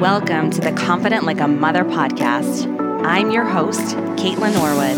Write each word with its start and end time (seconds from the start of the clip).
Welcome 0.00 0.50
to 0.50 0.60
the 0.60 0.70
Confident 0.70 1.24
Like 1.24 1.40
a 1.40 1.48
Mother 1.48 1.82
podcast. 1.82 2.72
I'm 3.04 3.32
your 3.32 3.42
host, 3.42 3.96
Kaitlynn 4.16 4.54
Norwood, 4.54 4.96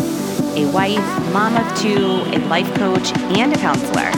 a 0.55 0.71
wife, 0.71 1.33
mom 1.33 1.57
of 1.57 1.75
two, 1.75 2.21
a 2.31 2.37
life 2.47 2.71
coach, 2.75 3.11
and 3.35 3.51
a 3.51 3.57
counselor. 3.57 4.11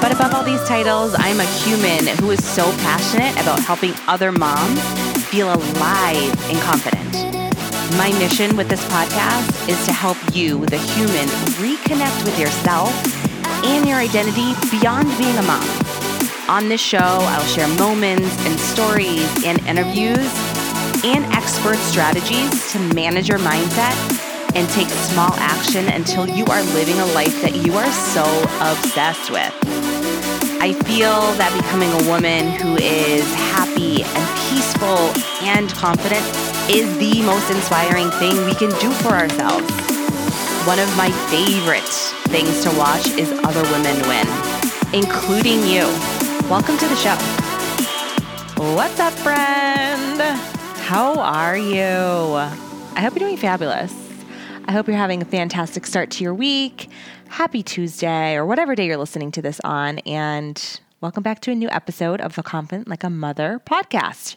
But 0.00 0.12
above 0.12 0.32
all 0.32 0.44
these 0.44 0.62
titles, 0.68 1.16
I'm 1.18 1.40
a 1.40 1.44
human 1.44 2.06
who 2.18 2.30
is 2.30 2.46
so 2.46 2.70
passionate 2.78 3.32
about 3.42 3.58
helping 3.58 3.92
other 4.06 4.30
moms 4.30 4.80
feel 5.24 5.52
alive 5.52 6.48
and 6.48 6.58
confident. 6.60 7.12
My 7.98 8.16
mission 8.20 8.56
with 8.56 8.68
this 8.68 8.84
podcast 8.84 9.68
is 9.68 9.84
to 9.86 9.92
help 9.92 10.16
you, 10.32 10.64
the 10.66 10.78
human, 10.78 11.26
reconnect 11.58 12.24
with 12.24 12.38
yourself 12.38 12.94
and 13.64 13.84
your 13.88 13.98
identity 13.98 14.54
beyond 14.70 15.08
being 15.18 15.36
a 15.38 15.42
mom. 15.42 15.89
On 16.50 16.68
this 16.68 16.80
show, 16.80 16.98
I'll 16.98 17.46
share 17.46 17.68
moments 17.78 18.36
and 18.44 18.58
stories 18.58 19.44
and 19.44 19.60
interviews 19.68 20.18
and 21.04 21.24
expert 21.32 21.76
strategies 21.76 22.72
to 22.72 22.80
manage 22.92 23.28
your 23.28 23.38
mindset 23.38 23.94
and 24.56 24.68
take 24.70 24.88
small 24.88 25.32
action 25.34 25.86
until 25.90 26.28
you 26.28 26.44
are 26.46 26.60
living 26.74 26.98
a 26.98 27.06
life 27.14 27.40
that 27.42 27.54
you 27.54 27.74
are 27.74 27.88
so 27.92 28.24
obsessed 28.58 29.30
with. 29.30 29.54
I 30.60 30.72
feel 30.90 31.30
that 31.38 31.54
becoming 31.54 31.92
a 31.92 32.10
woman 32.10 32.50
who 32.58 32.74
is 32.82 33.32
happy 33.54 34.02
and 34.02 34.26
peaceful 34.50 34.98
and 35.46 35.72
confident 35.74 36.26
is 36.68 36.90
the 36.98 37.22
most 37.22 37.48
inspiring 37.48 38.10
thing 38.18 38.34
we 38.44 38.56
can 38.56 38.70
do 38.80 38.90
for 39.06 39.14
ourselves. 39.14 39.70
One 40.66 40.80
of 40.80 40.90
my 40.96 41.12
favorite 41.30 41.94
things 42.26 42.64
to 42.64 42.76
watch 42.76 43.06
is 43.14 43.30
other 43.46 43.62
women 43.70 44.02
win, 44.10 44.26
including 44.92 45.62
you. 45.62 46.19
Welcome 46.50 46.78
to 46.78 46.88
the 46.88 46.96
show. 46.96 47.14
What's 48.74 48.98
up, 48.98 49.12
friend? 49.12 50.20
How 50.80 51.16
are 51.20 51.56
you? 51.56 51.80
I 51.80 53.00
hope 53.00 53.14
you're 53.14 53.28
doing 53.28 53.36
fabulous. 53.36 53.94
I 54.64 54.72
hope 54.72 54.88
you're 54.88 54.96
having 54.96 55.22
a 55.22 55.24
fantastic 55.24 55.86
start 55.86 56.10
to 56.10 56.24
your 56.24 56.34
week. 56.34 56.90
Happy 57.28 57.62
Tuesday, 57.62 58.34
or 58.34 58.44
whatever 58.44 58.74
day 58.74 58.86
you're 58.86 58.96
listening 58.96 59.30
to 59.30 59.40
this 59.40 59.60
on. 59.62 60.00
And 60.00 60.80
welcome 61.00 61.22
back 61.22 61.38
to 61.42 61.52
a 61.52 61.54
new 61.54 61.70
episode 61.70 62.20
of 62.20 62.34
the 62.34 62.42
Confident 62.42 62.88
Like 62.88 63.04
a 63.04 63.10
Mother 63.10 63.62
podcast. 63.64 64.34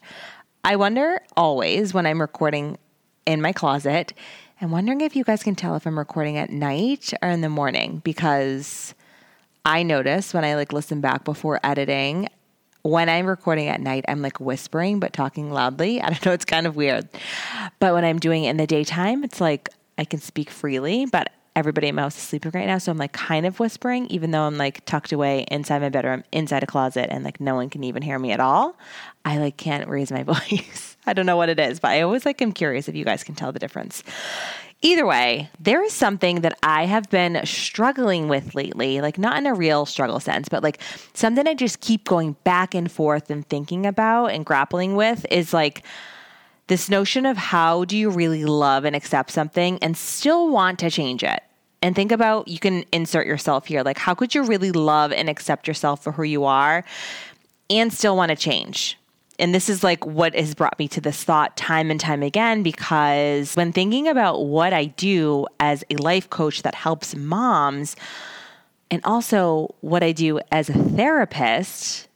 I 0.64 0.76
wonder 0.76 1.20
always 1.36 1.96
when 1.96 2.06
I'm 2.06 2.22
recording 2.22 2.78
in 3.26 3.42
my 3.42 3.54
closet, 3.54 4.14
I'm 4.62 4.70
wondering 4.70 5.02
if 5.02 5.16
you 5.16 5.24
guys 5.24 5.42
can 5.42 5.56
tell 5.56 5.76
if 5.76 5.88
I'm 5.88 5.98
recording 5.98 6.38
at 6.38 6.52
night 6.52 7.12
or 7.24 7.30
in 7.30 7.42
the 7.42 7.50
morning 7.50 8.04
because 8.04 8.94
I 9.66 9.84
notice 9.84 10.34
when 10.34 10.44
I 10.44 10.56
like 10.56 10.74
listen 10.74 11.00
back 11.00 11.24
before 11.24 11.60
editing, 11.64 12.28
when 12.82 13.08
I'm 13.08 13.26
recording 13.26 13.70
at 13.70 13.80
night, 13.80 14.04
I'm 14.10 14.22
like 14.22 14.40
whispering 14.40 15.00
but 15.00 15.14
talking 15.14 15.52
loudly. 15.52 16.02
I 16.02 16.10
don't 16.10 16.26
know, 16.26 16.34
it's 16.34 16.46
kind 16.46 16.68
of 16.68 16.76
weird. 16.76 17.08
But 17.80 17.94
when 17.94 18.04
I'm 18.04 18.20
doing 18.20 18.44
it 18.44 18.50
in 18.50 18.58
the 18.58 18.68
daytime, 18.68 19.24
it's 19.24 19.40
like 19.40 19.70
I 19.98 20.06
can 20.06 20.20
speak 20.20 20.50
freely, 20.50 21.06
but 21.06 21.32
everybody 21.56 21.88
in 21.88 21.96
my 21.96 22.04
house 22.04 22.18
is 22.18 22.24
sleeping 22.24 22.52
right 22.54 22.66
now. 22.66 22.78
So 22.78 22.92
I'm 22.92 22.98
like 22.98 23.14
kind 23.14 23.46
of 23.46 23.60
whispering, 23.60 24.08
even 24.08 24.32
though 24.32 24.44
I'm 24.44 24.58
like 24.58 24.84
tucked 24.86 25.12
away 25.12 25.46
inside 25.52 25.82
my 25.82 25.90
bedroom, 25.90 26.24
inside 26.32 26.64
a 26.64 26.68
closet, 26.68 27.10
and 27.12 27.24
like 27.24 27.40
no 27.40 27.56
one 27.56 27.70
can 27.70 27.84
even 27.84 28.02
hear 28.02 28.18
me 28.18 28.32
at 28.32 28.40
all. 28.40 28.78
I 29.26 29.38
like 29.38 29.58
can't 29.58 29.88
raise 29.88 30.12
my 30.12 30.24
voice. 30.34 30.98
I 31.06 31.14
don't 31.14 31.26
know 31.26 31.38
what 31.38 31.50
it 31.50 31.60
is, 31.60 31.80
but 31.80 31.92
I 31.92 32.02
always 32.02 32.26
like 32.26 32.42
am 32.42 32.52
curious 32.54 32.88
if 32.88 32.96
you 32.96 33.06
guys 33.06 33.24
can 33.24 33.36
tell 33.36 33.52
the 33.52 33.60
difference. 33.60 34.04
Either 34.82 35.06
way, 35.06 35.50
there 35.62 35.82
is 35.82 35.94
something 35.94 36.42
that 36.42 36.58
I 36.62 36.86
have 36.86 37.10
been 37.10 37.40
struggling 37.46 38.28
with 38.28 38.54
lately, 38.54 39.00
like 39.00 39.18
not 39.18 39.38
in 39.38 39.46
a 39.46 39.54
real 39.54 39.86
struggle 39.86 40.20
sense, 40.20 40.50
but 40.50 40.62
like 40.62 40.82
something 41.14 41.48
I 41.48 41.54
just 41.54 41.80
keep 41.80 42.04
going 42.04 42.36
back 42.44 42.76
and 42.76 42.92
forth 42.92 43.30
and 43.30 43.48
thinking 43.48 43.86
about 43.86 44.28
and 44.28 44.46
grappling 44.46 44.98
with 44.98 45.26
is 45.32 45.54
like 45.54 45.84
this 46.68 46.90
notion 46.90 47.26
of 47.26 47.38
how 47.38 47.86
do 47.86 47.98
you 47.98 48.10
really 48.10 48.46
love 48.46 48.86
and 48.86 48.96
accept 48.96 49.32
something 49.32 49.80
and 49.82 49.98
still 49.98 50.50
want 50.50 50.80
to 50.80 50.90
change 50.90 51.24
it? 51.24 51.42
And 51.82 51.96
think 51.96 52.12
about 52.12 52.48
you 52.48 52.60
can 52.60 52.86
insert 52.92 53.28
yourself 53.28 53.68
here. 53.68 53.84
Like, 53.84 53.98
how 53.98 54.14
could 54.14 54.34
you 54.34 54.44
really 54.44 54.72
love 54.72 55.12
and 55.12 55.30
accept 55.30 55.68
yourself 55.68 56.04
for 56.04 56.14
who 56.14 56.24
you 56.24 56.46
are 56.46 56.86
and 57.70 57.92
still 57.92 58.16
want 58.16 58.30
to 58.30 58.36
change? 58.36 58.98
and 59.40 59.54
this 59.54 59.70
is 59.70 59.84
like 59.84 60.06
what 60.06 60.36
has 60.36 60.54
brought 60.54 60.78
me 60.78 60.88
to 60.88 61.02
this 61.02 61.24
thought 61.24 61.58
time 61.58 61.90
and 61.90 62.00
time 62.00 62.24
again 62.24 62.64
because 62.64 63.56
when 63.56 63.72
thinking 63.72 64.08
about 64.08 64.46
what 64.46 64.74
I 64.74 64.86
do 64.86 65.48
as 65.60 65.84
a 65.90 65.96
life 65.96 66.30
coach 66.30 66.62
that 66.64 66.76
helps 66.76 67.16
moms, 67.16 67.96
and 68.92 69.02
also 69.04 69.74
what 69.82 70.04
I 70.04 70.12
do 70.12 70.40
as 70.52 70.70
a 70.70 70.74
therapist, 70.74 72.08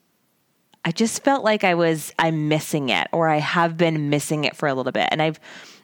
I 0.87 0.91
just 0.91 1.21
felt 1.21 1.43
like 1.43 1.65
I 1.65 1.73
was 1.73 2.13
I'm 2.17 2.47
missing 2.47 2.87
it 2.87 3.09
or 3.11 3.27
I 3.27 3.39
have 3.39 3.75
been 3.75 4.09
missing 4.09 4.45
it 4.45 4.55
for 4.55 4.69
a 4.69 4.73
little 4.73 4.93
bit. 4.93 5.09
And 5.11 5.21
I've 5.21 5.37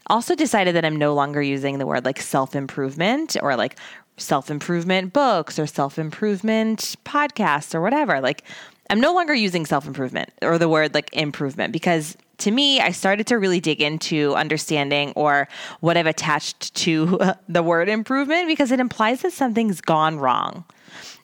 also 0.07 0.33
decided 0.33 0.75
that 0.75 0.85
I'm 0.85 0.95
no 0.95 1.13
longer 1.13 1.41
using 1.41 1.77
the 1.77 1.85
word 1.85 2.05
like 2.05 2.21
self-improvement 2.21 3.35
or 3.41 3.57
like 3.57 3.77
self-improvement 4.15 5.11
books 5.11 5.59
or 5.59 5.67
self-improvement 5.67 6.95
podcasts 7.03 7.75
or 7.75 7.81
whatever. 7.81 8.21
Like 8.21 8.45
I'm 8.89 9.01
no 9.01 9.13
longer 9.13 9.33
using 9.33 9.65
self 9.65 9.85
improvement 9.85 10.31
or 10.41 10.57
the 10.57 10.69
word 10.69 10.93
like 10.93 11.09
improvement 11.11 11.73
because 11.73 12.15
to 12.37 12.51
me, 12.51 12.79
I 12.79 12.91
started 12.91 13.27
to 13.27 13.37
really 13.37 13.59
dig 13.59 13.81
into 13.81 14.33
understanding 14.35 15.11
or 15.17 15.49
what 15.81 15.97
I've 15.97 16.07
attached 16.07 16.73
to 16.75 17.19
the 17.49 17.61
word 17.61 17.89
improvement 17.89 18.47
because 18.47 18.71
it 18.71 18.79
implies 18.79 19.21
that 19.23 19.33
something's 19.33 19.81
gone 19.81 20.17
wrong. 20.17 20.63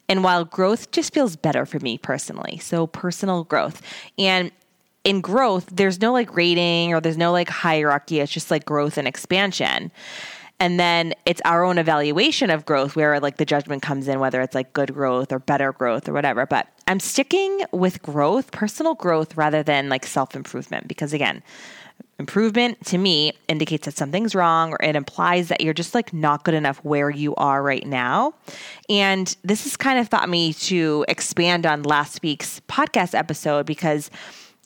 And 0.09 0.23
while 0.23 0.43
growth 0.43 0.91
just 0.91 1.13
feels 1.13 1.35
better 1.35 1.65
for 1.65 1.79
me 1.79 1.97
personally, 1.97 2.57
so 2.57 2.87
personal 2.87 3.43
growth. 3.43 3.81
And 4.17 4.51
in 5.03 5.21
growth, 5.21 5.69
there's 5.71 6.01
no 6.01 6.11
like 6.11 6.35
rating 6.35 6.93
or 6.93 6.99
there's 6.99 7.17
no 7.17 7.31
like 7.31 7.47
hierarchy. 7.47 8.19
It's 8.19 8.31
just 8.31 8.51
like 8.51 8.65
growth 8.65 8.97
and 8.97 9.07
expansion. 9.07 9.91
And 10.59 10.77
then 10.77 11.13
it's 11.25 11.41
our 11.45 11.63
own 11.63 11.77
evaluation 11.77 12.49
of 12.49 12.65
growth 12.65 12.95
where 12.95 13.19
like 13.21 13.37
the 13.37 13.45
judgment 13.45 13.81
comes 13.81 14.09
in, 14.09 14.19
whether 14.19 14.41
it's 14.41 14.53
like 14.53 14.73
good 14.73 14.93
growth 14.93 15.31
or 15.31 15.39
better 15.39 15.71
growth 15.71 16.09
or 16.09 16.13
whatever. 16.13 16.45
But 16.45 16.67
I'm 16.87 16.99
sticking 16.99 17.63
with 17.71 18.01
growth, 18.01 18.51
personal 18.51 18.95
growth, 18.95 19.37
rather 19.37 19.63
than 19.63 19.87
like 19.87 20.05
self 20.05 20.35
improvement, 20.35 20.87
because 20.89 21.13
again, 21.13 21.41
improvement 22.19 22.85
to 22.85 22.97
me 22.97 23.31
indicates 23.47 23.85
that 23.85 23.95
something's 23.95 24.35
wrong 24.35 24.73
or 24.73 24.77
it 24.83 24.95
implies 24.95 25.47
that 25.47 25.61
you're 25.61 25.73
just 25.73 25.95
like 25.95 26.13
not 26.13 26.43
good 26.43 26.53
enough 26.53 26.77
where 26.83 27.09
you 27.09 27.33
are 27.35 27.63
right 27.63 27.87
now. 27.87 28.33
And 28.89 29.35
this 29.43 29.63
has 29.63 29.77
kind 29.77 29.97
of 29.97 30.09
thought 30.09 30.29
me 30.29 30.53
to 30.53 31.05
expand 31.07 31.65
on 31.65 31.83
last 31.83 32.21
week's 32.21 32.59
podcast 32.67 33.17
episode 33.17 33.65
because 33.65 34.11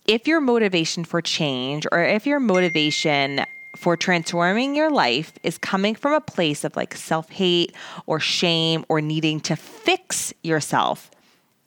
if 0.08 0.28
your 0.28 0.42
motivation 0.42 1.06
for 1.06 1.22
change 1.22 1.86
or 1.92 2.04
if 2.04 2.26
your 2.26 2.40
motivation 2.40 3.46
for 3.76 3.96
transforming 3.96 4.76
your 4.76 4.92
life 4.92 5.34
is 5.44 5.58
coming 5.58 5.96
from 5.96 6.14
a 6.14 6.22
place 6.22 6.64
of 6.64 6.76
like 6.76 6.96
self 6.96 7.30
hate 7.30 7.74
or 8.08 8.20
shame 8.20 8.84
or 8.90 9.00
needing 9.00 9.40
to 9.42 9.56
fix 9.56 10.34
yourself, 10.44 11.12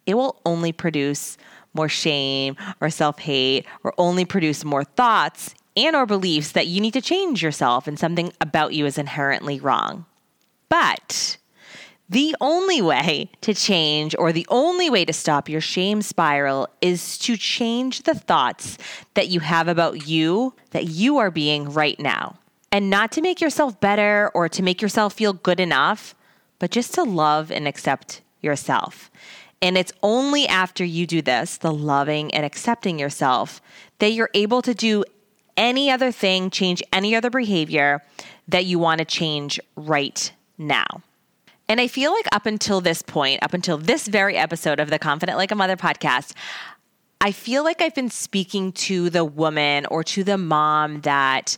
it 0.04 0.14
will 0.14 0.40
only 0.44 0.72
produce 0.72 1.38
more 1.74 1.88
shame 1.88 2.56
or 2.80 2.90
self 2.90 3.18
hate 3.20 3.66
or 3.84 3.94
only 3.98 4.24
produce 4.24 4.64
more 4.64 4.84
thoughts 4.84 5.54
and 5.76 5.94
or 5.94 6.06
beliefs 6.06 6.52
that 6.52 6.66
you 6.66 6.80
need 6.80 6.94
to 6.94 7.00
change 7.00 7.42
yourself 7.42 7.86
and 7.86 7.98
something 7.98 8.32
about 8.40 8.72
you 8.72 8.86
is 8.86 8.98
inherently 8.98 9.60
wrong. 9.60 10.06
But 10.68 11.36
the 12.08 12.36
only 12.40 12.80
way 12.80 13.30
to 13.40 13.52
change 13.52 14.14
or 14.18 14.32
the 14.32 14.46
only 14.48 14.88
way 14.88 15.04
to 15.04 15.12
stop 15.12 15.48
your 15.48 15.60
shame 15.60 16.02
spiral 16.02 16.68
is 16.80 17.18
to 17.18 17.36
change 17.36 18.02
the 18.02 18.14
thoughts 18.14 18.78
that 19.14 19.28
you 19.28 19.40
have 19.40 19.66
about 19.66 20.06
you 20.06 20.54
that 20.70 20.84
you 20.84 21.18
are 21.18 21.30
being 21.30 21.72
right 21.72 21.98
now. 21.98 22.36
And 22.70 22.90
not 22.90 23.10
to 23.12 23.20
make 23.20 23.40
yourself 23.40 23.80
better 23.80 24.30
or 24.34 24.48
to 24.48 24.62
make 24.62 24.80
yourself 24.80 25.14
feel 25.14 25.32
good 25.32 25.60
enough, 25.60 26.14
but 26.58 26.70
just 26.70 26.94
to 26.94 27.02
love 27.02 27.50
and 27.50 27.66
accept 27.66 28.22
yourself. 28.40 29.10
And 29.62 29.76
it's 29.76 29.92
only 30.02 30.46
after 30.46 30.84
you 30.84 31.06
do 31.06 31.22
this, 31.22 31.56
the 31.56 31.72
loving 31.72 32.32
and 32.34 32.44
accepting 32.44 32.98
yourself, 32.98 33.60
that 33.98 34.12
you're 34.12 34.30
able 34.34 34.62
to 34.62 34.74
do 34.74 35.04
any 35.56 35.90
other 35.90 36.12
thing, 36.12 36.50
change 36.50 36.82
any 36.92 37.14
other 37.14 37.30
behavior 37.30 38.02
that 38.48 38.64
you 38.64 38.78
want 38.78 38.98
to 38.98 39.04
change 39.04 39.58
right 39.76 40.32
now. 40.58 40.86
And 41.68 41.80
I 41.80 41.88
feel 41.88 42.12
like 42.12 42.26
up 42.32 42.46
until 42.46 42.80
this 42.80 43.02
point, 43.02 43.42
up 43.42 43.52
until 43.52 43.76
this 43.76 44.06
very 44.06 44.36
episode 44.36 44.78
of 44.78 44.88
the 44.88 44.98
Confident 44.98 45.36
Like 45.36 45.50
a 45.50 45.56
Mother 45.56 45.76
podcast, 45.76 46.32
I 47.20 47.32
feel 47.32 47.64
like 47.64 47.82
I've 47.82 47.94
been 47.94 48.10
speaking 48.10 48.72
to 48.72 49.10
the 49.10 49.24
woman 49.24 49.86
or 49.86 50.04
to 50.04 50.22
the 50.22 50.38
mom 50.38 51.00
that 51.00 51.56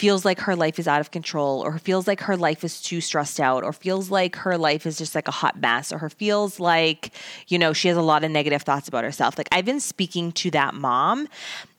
feels 0.00 0.24
like 0.24 0.40
her 0.40 0.56
life 0.56 0.78
is 0.78 0.88
out 0.88 1.02
of 1.02 1.10
control 1.10 1.60
or 1.60 1.78
feels 1.78 2.08
like 2.08 2.20
her 2.20 2.34
life 2.34 2.64
is 2.64 2.80
too 2.80 3.02
stressed 3.02 3.38
out 3.38 3.62
or 3.62 3.70
feels 3.70 4.10
like 4.10 4.34
her 4.34 4.56
life 4.56 4.86
is 4.86 4.96
just 4.96 5.14
like 5.14 5.28
a 5.28 5.30
hot 5.30 5.60
mess 5.60 5.92
or 5.92 5.98
her 5.98 6.08
feels 6.08 6.58
like 6.58 7.12
you 7.48 7.58
know 7.58 7.74
she 7.74 7.86
has 7.86 7.98
a 7.98 8.02
lot 8.02 8.24
of 8.24 8.30
negative 8.30 8.62
thoughts 8.62 8.88
about 8.88 9.04
herself 9.04 9.36
like 9.36 9.48
i've 9.52 9.66
been 9.66 9.78
speaking 9.78 10.32
to 10.32 10.50
that 10.50 10.72
mom 10.72 11.28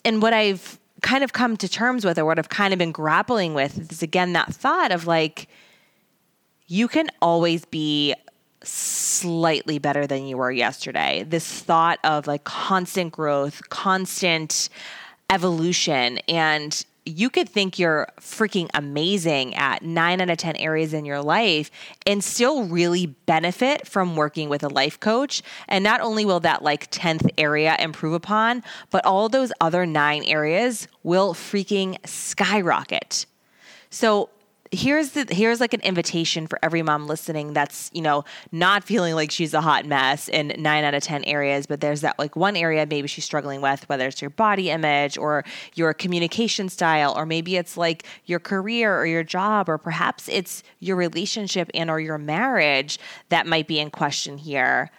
and 0.06 0.22
what 0.22 0.34
i've 0.34 0.78
kind 1.01 1.24
of 1.24 1.33
come 1.33 1.57
to 1.57 1.68
terms 1.68 2.06
with 2.06 2.18
or 2.18 2.25
what 2.25 2.38
i've 2.38 2.50
kind 2.50 2.74
of 2.74 2.80
been 2.80 2.92
grappling 2.92 3.53
with 3.53 3.92
is 3.92 4.03
again 4.03 4.33
that 4.33 4.53
thought 4.53 4.92
of 4.92 5.07
like 5.07 5.48
you 6.68 6.88
can 6.88 7.09
always 7.21 7.65
be 7.65 8.15
slightly 8.63 9.80
better 9.80 10.06
than 10.07 10.25
you 10.25 10.38
were 10.38 10.51
yesterday. 10.51 11.25
This 11.27 11.62
thought 11.62 12.00
of 12.03 12.27
like 12.27 12.44
constant 12.44 13.12
growth, 13.12 13.69
constant 13.69 14.69
evolution 15.30 16.19
and 16.27 16.86
you 17.06 17.30
could 17.30 17.50
think 17.50 17.80
you're 17.80 18.07
freaking 18.19 18.69
amazing 18.74 19.56
at 19.56 19.81
nine 19.81 20.21
out 20.21 20.30
of 20.30 20.38
10 20.38 20.56
areas 20.57 20.94
in 20.94 21.03
your 21.03 21.21
life 21.21 21.71
and 22.06 22.24
still 22.24 22.65
really 22.65 23.07
benefit 23.07 23.88
from 23.88 24.15
working 24.15 24.50
with 24.50 24.63
a 24.63 24.68
life 24.68 25.00
coach. 25.00 25.42
And 25.68 25.83
not 25.83 26.01
only 26.01 26.25
will 26.25 26.39
that 26.42 26.62
like 26.62 26.92
10th 26.92 27.30
area 27.38 27.75
improve 27.80 28.13
upon, 28.13 28.63
but 28.92 29.03
all 29.06 29.30
those 29.30 29.51
other 29.59 29.86
nine 29.86 30.24
areas 30.25 30.88
will 31.01 31.33
freaking 31.33 31.98
skyrocket. 32.07 33.25
So 33.89 34.30
here's 34.72 35.12
the 35.12 35.28
here's 35.30 35.60
like 35.60 35.74
an 35.74 35.82
invitation 35.82 36.48
for 36.48 36.58
every 36.64 36.82
mom 36.82 37.06
listening 37.06 37.52
that's 37.52 37.92
you 37.94 38.02
know 38.02 38.24
not 38.54 38.86
feeling 38.86 39.14
like 39.16 39.30
she's 39.30 39.54
a 39.54 39.60
hot 39.60 39.86
mess 39.86 40.30
in 40.30 40.54
nine 40.58 40.86
out 40.86 40.94
of 40.94 41.04
ten 41.04 41.24
areas 41.26 41.66
but 41.66 41.82
there's 41.82 42.02
that 42.02 42.18
like 42.18 42.38
one 42.38 42.56
area 42.56 42.88
maybe 42.90 43.08
she's 43.08 43.26
struggling 43.26 43.60
with 43.60 43.88
whether 43.90 44.08
it's 44.08 44.22
your 44.22 44.30
body 44.30 44.70
image 44.70 45.18
or 45.18 45.44
your 45.76 45.94
communication 45.94 46.70
style 46.70 47.14
or 47.18 47.26
maybe 47.26 47.58
it's 47.58 47.76
like 47.76 48.06
your 48.26 48.40
career 48.40 48.98
or 48.98 49.06
your 49.06 49.24
job 49.24 49.68
or 49.68 49.78
perhaps 49.78 50.30
it's 50.30 50.64
your 50.80 50.96
relationship 50.96 51.70
and 51.74 51.90
or 51.90 52.00
your 52.00 52.18
marriage 52.18 52.98
that 53.28 53.46
might 53.46 53.68
be 53.68 53.78
in 53.78 53.90
question 53.90 54.38
here. 54.38 54.90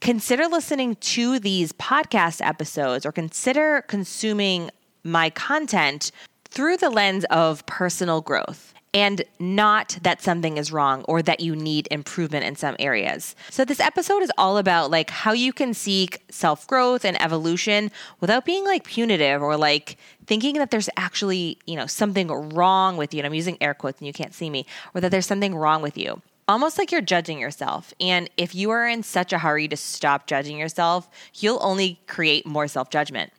Consider 0.00 0.48
listening 0.48 0.96
to 0.96 1.38
these 1.38 1.72
podcast 1.74 2.44
episodes 2.44 3.06
or 3.06 3.12
consider 3.12 3.82
consuming 3.82 4.68
my 5.04 5.30
content 5.30 6.10
through 6.50 6.76
the 6.76 6.90
lens 6.90 7.24
of 7.30 7.64
personal 7.66 8.20
growth 8.20 8.74
and 8.94 9.22
not 9.38 9.98
that 10.02 10.20
something 10.20 10.58
is 10.58 10.70
wrong 10.70 11.02
or 11.04 11.22
that 11.22 11.40
you 11.40 11.56
need 11.56 11.88
improvement 11.90 12.44
in 12.44 12.54
some 12.56 12.76
areas. 12.78 13.34
So 13.48 13.64
this 13.64 13.80
episode 13.80 14.22
is 14.22 14.30
all 14.36 14.58
about 14.58 14.90
like 14.90 15.08
how 15.08 15.32
you 15.32 15.52
can 15.52 15.72
seek 15.72 16.22
self-growth 16.30 17.04
and 17.04 17.20
evolution 17.20 17.90
without 18.20 18.44
being 18.44 18.64
like 18.66 18.84
punitive 18.84 19.40
or 19.40 19.56
like 19.56 19.96
thinking 20.26 20.56
that 20.56 20.70
there's 20.70 20.90
actually, 20.98 21.58
you 21.66 21.74
know, 21.74 21.86
something 21.86 22.28
wrong 22.28 22.98
with 22.98 23.14
you. 23.14 23.20
And 23.20 23.26
I'm 23.26 23.34
using 23.34 23.56
air 23.62 23.72
quotes 23.72 23.98
and 23.98 24.06
you 24.06 24.12
can't 24.12 24.34
see 24.34 24.50
me, 24.50 24.66
or 24.94 25.00
that 25.00 25.10
there's 25.10 25.26
something 25.26 25.54
wrong 25.54 25.80
with 25.80 25.96
you. 25.96 26.20
Almost 26.46 26.76
like 26.76 26.92
you're 26.92 27.00
judging 27.00 27.38
yourself. 27.38 27.94
And 27.98 28.28
if 28.36 28.54
you 28.54 28.70
are 28.70 28.86
in 28.86 29.02
such 29.04 29.32
a 29.32 29.38
hurry 29.38 29.68
to 29.68 29.76
stop 29.76 30.26
judging 30.26 30.58
yourself, 30.58 31.08
you'll 31.36 31.60
only 31.62 31.98
create 32.06 32.44
more 32.44 32.68
self-judgment. 32.68 33.32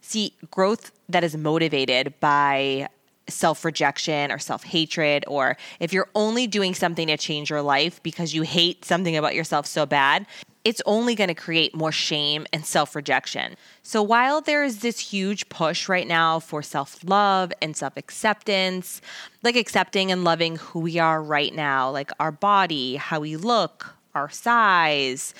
See, 0.00 0.32
growth 0.50 0.92
that 1.08 1.22
is 1.24 1.36
motivated 1.36 2.14
by 2.20 2.88
self 3.28 3.64
rejection 3.64 4.30
or 4.30 4.38
self 4.38 4.64
hatred, 4.64 5.24
or 5.26 5.56
if 5.80 5.92
you're 5.92 6.08
only 6.14 6.46
doing 6.46 6.74
something 6.74 7.08
to 7.08 7.16
change 7.16 7.50
your 7.50 7.62
life 7.62 8.02
because 8.02 8.34
you 8.34 8.42
hate 8.42 8.84
something 8.84 9.16
about 9.16 9.34
yourself 9.34 9.66
so 9.66 9.86
bad, 9.86 10.26
it's 10.66 10.82
only 10.84 11.14
going 11.14 11.28
to 11.28 11.34
create 11.34 11.76
more 11.76 11.92
shame 11.92 12.44
and 12.52 12.66
self 12.66 12.96
rejection. 12.96 13.54
So, 13.84 14.02
while 14.02 14.40
there 14.40 14.64
is 14.64 14.80
this 14.80 14.98
huge 14.98 15.48
push 15.48 15.88
right 15.88 16.08
now 16.08 16.40
for 16.40 16.60
self 16.60 16.98
love 17.04 17.52
and 17.62 17.76
self 17.76 17.96
acceptance, 17.96 19.00
like 19.44 19.54
accepting 19.54 20.10
and 20.10 20.24
loving 20.24 20.56
who 20.56 20.80
we 20.80 20.98
are 20.98 21.22
right 21.22 21.54
now, 21.54 21.90
like 21.90 22.10
our 22.18 22.32
body, 22.32 22.96
how 22.96 23.20
we 23.20 23.36
look, 23.36 23.94
our 24.16 24.28
size, 24.28 25.34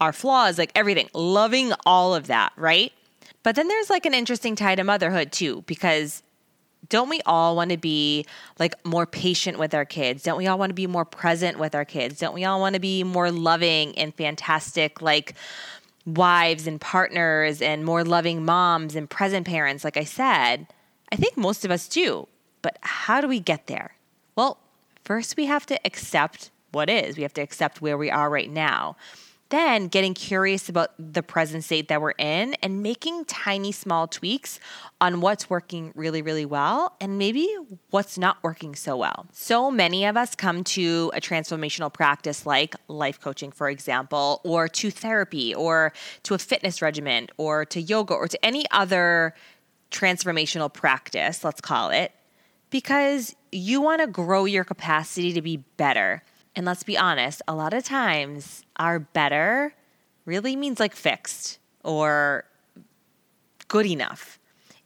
our 0.00 0.14
flaws, 0.14 0.56
like 0.56 0.72
everything, 0.74 1.10
loving 1.12 1.72
all 1.84 2.14
of 2.14 2.26
that, 2.28 2.52
right? 2.56 2.92
But 3.42 3.56
then 3.56 3.68
there's 3.68 3.90
like 3.90 4.06
an 4.06 4.14
interesting 4.14 4.56
tie 4.56 4.76
to 4.76 4.84
motherhood 4.84 5.30
too, 5.30 5.62
because 5.66 6.22
don't 6.90 7.08
we 7.08 7.20
all 7.24 7.56
want 7.56 7.70
to 7.70 7.78
be 7.78 8.26
like 8.58 8.74
more 8.84 9.06
patient 9.06 9.58
with 9.58 9.74
our 9.74 9.86
kids? 9.86 10.22
Don't 10.22 10.36
we 10.36 10.46
all 10.46 10.58
want 10.58 10.70
to 10.70 10.74
be 10.74 10.86
more 10.86 11.06
present 11.06 11.58
with 11.58 11.74
our 11.74 11.86
kids? 11.86 12.18
Don't 12.18 12.34
we 12.34 12.44
all 12.44 12.60
want 12.60 12.74
to 12.74 12.80
be 12.80 13.02
more 13.02 13.30
loving 13.30 13.96
and 13.96 14.14
fantastic, 14.14 15.00
like 15.00 15.34
wives 16.04 16.66
and 16.66 16.80
partners 16.80 17.62
and 17.62 17.84
more 17.84 18.04
loving 18.04 18.44
moms 18.44 18.94
and 18.94 19.08
present 19.08 19.46
parents? 19.46 19.84
Like 19.84 19.96
I 19.96 20.04
said, 20.04 20.66
I 21.10 21.16
think 21.16 21.36
most 21.36 21.64
of 21.64 21.70
us 21.70 21.88
do. 21.88 22.28
But 22.60 22.76
how 22.82 23.22
do 23.22 23.28
we 23.28 23.40
get 23.40 23.68
there? 23.68 23.94
Well, 24.36 24.58
first 25.04 25.36
we 25.36 25.46
have 25.46 25.64
to 25.66 25.78
accept 25.86 26.50
what 26.72 26.90
is, 26.90 27.16
we 27.16 27.22
have 27.22 27.34
to 27.34 27.40
accept 27.40 27.80
where 27.80 27.96
we 27.96 28.10
are 28.10 28.28
right 28.28 28.50
now 28.50 28.96
then 29.50 29.88
getting 29.88 30.14
curious 30.14 30.68
about 30.68 30.90
the 30.98 31.22
present 31.22 31.64
state 31.64 31.88
that 31.88 32.00
we're 32.00 32.12
in 32.12 32.54
and 32.62 32.82
making 32.82 33.24
tiny 33.26 33.72
small 33.72 34.08
tweaks 34.08 34.58
on 35.00 35.20
what's 35.20 35.50
working 35.50 35.92
really, 35.94 36.22
really 36.22 36.44
well 36.44 36.96
and 37.00 37.18
maybe 37.18 37.48
what's 37.90 38.16
not 38.16 38.38
working 38.42 38.74
so 38.74 38.96
well. 38.96 39.26
So 39.32 39.70
many 39.70 40.04
of 40.06 40.16
us 40.16 40.34
come 40.34 40.64
to 40.64 41.10
a 41.14 41.20
transformational 41.20 41.92
practice 41.92 42.46
like 42.46 42.74
life 42.88 43.20
coaching, 43.20 43.50
for 43.52 43.68
example, 43.68 44.40
or 44.44 44.68
to 44.68 44.90
therapy, 44.90 45.54
or 45.54 45.92
to 46.22 46.34
a 46.34 46.38
fitness 46.38 46.80
regimen, 46.80 47.28
or 47.36 47.64
to 47.66 47.80
yoga, 47.80 48.14
or 48.14 48.28
to 48.28 48.44
any 48.44 48.64
other 48.70 49.34
transformational 49.90 50.72
practice, 50.72 51.44
let's 51.44 51.60
call 51.60 51.90
it, 51.90 52.12
because 52.70 53.34
you 53.50 53.80
want 53.80 54.00
to 54.00 54.06
grow 54.06 54.44
your 54.44 54.62
capacity 54.62 55.32
to 55.32 55.42
be 55.42 55.56
better 55.76 56.22
and 56.56 56.66
let's 56.66 56.82
be 56.82 56.98
honest, 56.98 57.42
a 57.46 57.54
lot 57.54 57.72
of 57.72 57.84
times 57.84 58.64
our 58.76 58.98
better 58.98 59.74
really 60.24 60.56
means 60.56 60.80
like 60.80 60.94
fixed 60.94 61.58
or 61.84 62.44
good 63.68 63.86
enough. 63.86 64.38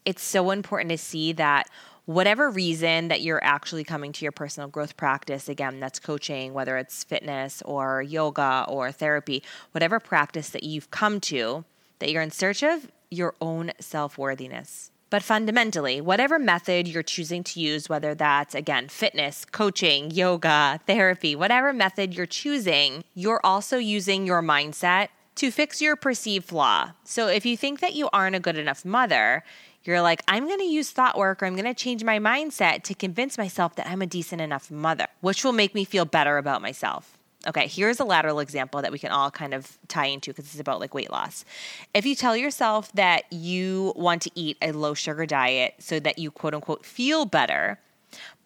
It's 0.04 0.22
so 0.22 0.50
important 0.50 0.90
to 0.90 0.98
see 0.98 1.32
that 1.32 1.68
whatever 2.04 2.50
reason 2.50 3.08
that 3.08 3.22
you're 3.22 3.42
actually 3.42 3.84
coming 3.84 4.12
to 4.12 4.24
your 4.24 4.32
personal 4.32 4.68
growth 4.68 4.96
practice, 4.96 5.48
again, 5.48 5.80
that's 5.80 5.98
coaching, 5.98 6.52
whether 6.52 6.76
it's 6.76 7.02
fitness 7.02 7.62
or 7.62 8.02
yoga 8.02 8.66
or 8.68 8.92
therapy, 8.92 9.42
whatever 9.72 9.98
practice 9.98 10.50
that 10.50 10.62
you've 10.62 10.90
come 10.90 11.20
to, 11.20 11.64
that 11.98 12.10
you're 12.10 12.22
in 12.22 12.30
search 12.30 12.62
of 12.62 12.90
your 13.10 13.34
own 13.40 13.72
self 13.80 14.18
worthiness. 14.18 14.90
But 15.14 15.22
fundamentally, 15.22 16.00
whatever 16.00 16.40
method 16.40 16.88
you're 16.88 17.04
choosing 17.04 17.44
to 17.44 17.60
use, 17.60 17.88
whether 17.88 18.16
that's 18.16 18.52
again 18.52 18.88
fitness, 18.88 19.44
coaching, 19.44 20.10
yoga, 20.10 20.80
therapy, 20.88 21.36
whatever 21.36 21.72
method 21.72 22.14
you're 22.14 22.26
choosing, 22.26 23.04
you're 23.14 23.40
also 23.44 23.78
using 23.78 24.26
your 24.26 24.42
mindset 24.42 25.10
to 25.36 25.52
fix 25.52 25.80
your 25.80 25.94
perceived 25.94 26.46
flaw. 26.46 26.90
So 27.04 27.28
if 27.28 27.46
you 27.46 27.56
think 27.56 27.78
that 27.78 27.94
you 27.94 28.08
aren't 28.12 28.34
a 28.34 28.40
good 28.40 28.58
enough 28.58 28.84
mother, 28.84 29.44
you're 29.84 30.02
like, 30.02 30.20
I'm 30.26 30.48
going 30.48 30.58
to 30.58 30.64
use 30.64 30.90
thought 30.90 31.16
work 31.16 31.44
or 31.44 31.46
I'm 31.46 31.54
going 31.54 31.72
to 31.72 31.74
change 31.74 32.02
my 32.02 32.18
mindset 32.18 32.82
to 32.82 32.92
convince 32.92 33.38
myself 33.38 33.76
that 33.76 33.86
I'm 33.86 34.02
a 34.02 34.06
decent 34.06 34.40
enough 34.40 34.68
mother, 34.68 35.06
which 35.20 35.44
will 35.44 35.52
make 35.52 35.76
me 35.76 35.84
feel 35.84 36.06
better 36.06 36.38
about 36.38 36.60
myself. 36.60 37.16
Okay, 37.46 37.66
here's 37.66 38.00
a 38.00 38.04
lateral 38.04 38.40
example 38.40 38.80
that 38.80 38.90
we 38.90 38.98
can 38.98 39.10
all 39.10 39.30
kind 39.30 39.52
of 39.52 39.78
tie 39.88 40.06
into 40.06 40.30
because 40.30 40.46
it's 40.46 40.60
about 40.60 40.80
like 40.80 40.94
weight 40.94 41.10
loss. 41.10 41.44
If 41.92 42.06
you 42.06 42.14
tell 42.14 42.36
yourself 42.36 42.90
that 42.92 43.30
you 43.30 43.92
want 43.96 44.22
to 44.22 44.30
eat 44.34 44.56
a 44.62 44.72
low 44.72 44.94
sugar 44.94 45.26
diet 45.26 45.74
so 45.78 46.00
that 46.00 46.18
you 46.18 46.30
quote 46.30 46.54
unquote 46.54 46.86
feel 46.86 47.26
better, 47.26 47.78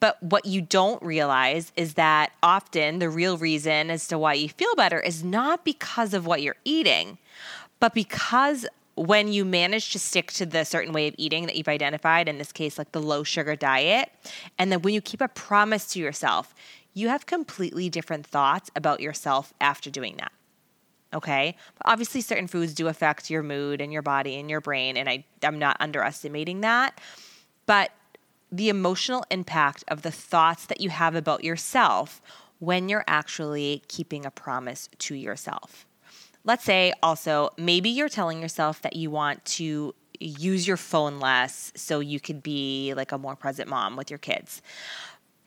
but 0.00 0.22
what 0.22 0.46
you 0.46 0.60
don't 0.60 1.02
realize 1.02 1.72
is 1.76 1.94
that 1.94 2.32
often 2.42 2.98
the 2.98 3.08
real 3.08 3.36
reason 3.36 3.90
as 3.90 4.08
to 4.08 4.18
why 4.18 4.34
you 4.34 4.48
feel 4.48 4.74
better 4.74 5.00
is 5.00 5.22
not 5.22 5.64
because 5.64 6.14
of 6.14 6.26
what 6.26 6.42
you're 6.42 6.56
eating, 6.64 7.18
but 7.80 7.94
because 7.94 8.66
when 8.98 9.28
you 9.28 9.44
manage 9.44 9.92
to 9.92 9.98
stick 9.98 10.32
to 10.32 10.44
the 10.44 10.64
certain 10.64 10.92
way 10.92 11.06
of 11.06 11.14
eating 11.18 11.46
that 11.46 11.56
you've 11.56 11.68
identified, 11.68 12.28
in 12.28 12.38
this 12.38 12.50
case, 12.52 12.78
like 12.78 12.90
the 12.92 13.00
low 13.00 13.22
sugar 13.22 13.54
diet, 13.54 14.10
and 14.58 14.72
then 14.72 14.82
when 14.82 14.92
you 14.92 15.00
keep 15.00 15.20
a 15.20 15.28
promise 15.28 15.86
to 15.86 16.00
yourself, 16.00 16.54
you 16.94 17.08
have 17.08 17.26
completely 17.26 17.88
different 17.88 18.26
thoughts 18.26 18.70
about 18.74 19.00
yourself 19.00 19.52
after 19.60 19.90
doing 19.90 20.16
that. 20.18 20.32
Okay. 21.14 21.56
But 21.78 21.90
obviously, 21.90 22.20
certain 22.20 22.48
foods 22.48 22.74
do 22.74 22.88
affect 22.88 23.30
your 23.30 23.42
mood 23.42 23.80
and 23.80 23.92
your 23.92 24.02
body 24.02 24.38
and 24.38 24.50
your 24.50 24.60
brain. 24.60 24.96
And 24.96 25.08
I, 25.08 25.24
I'm 25.42 25.58
not 25.58 25.76
underestimating 25.80 26.60
that. 26.60 27.00
But 27.66 27.92
the 28.50 28.68
emotional 28.68 29.24
impact 29.30 29.84
of 29.88 30.02
the 30.02 30.10
thoughts 30.10 30.66
that 30.66 30.80
you 30.80 30.90
have 30.90 31.14
about 31.14 31.44
yourself 31.44 32.20
when 32.58 32.88
you're 32.88 33.04
actually 33.06 33.82
keeping 33.88 34.26
a 34.26 34.30
promise 34.30 34.88
to 34.98 35.14
yourself. 35.14 35.86
Let's 36.44 36.64
say 36.64 36.92
also, 37.02 37.50
maybe 37.56 37.90
you're 37.90 38.08
telling 38.08 38.40
yourself 38.40 38.82
that 38.82 38.96
you 38.96 39.10
want 39.10 39.44
to 39.44 39.94
use 40.18 40.66
your 40.66 40.76
phone 40.76 41.20
less 41.20 41.72
so 41.76 42.00
you 42.00 42.18
could 42.18 42.42
be 42.42 42.92
like 42.96 43.12
a 43.12 43.18
more 43.18 43.36
present 43.36 43.68
mom 43.68 43.96
with 43.96 44.10
your 44.10 44.18
kids 44.18 44.62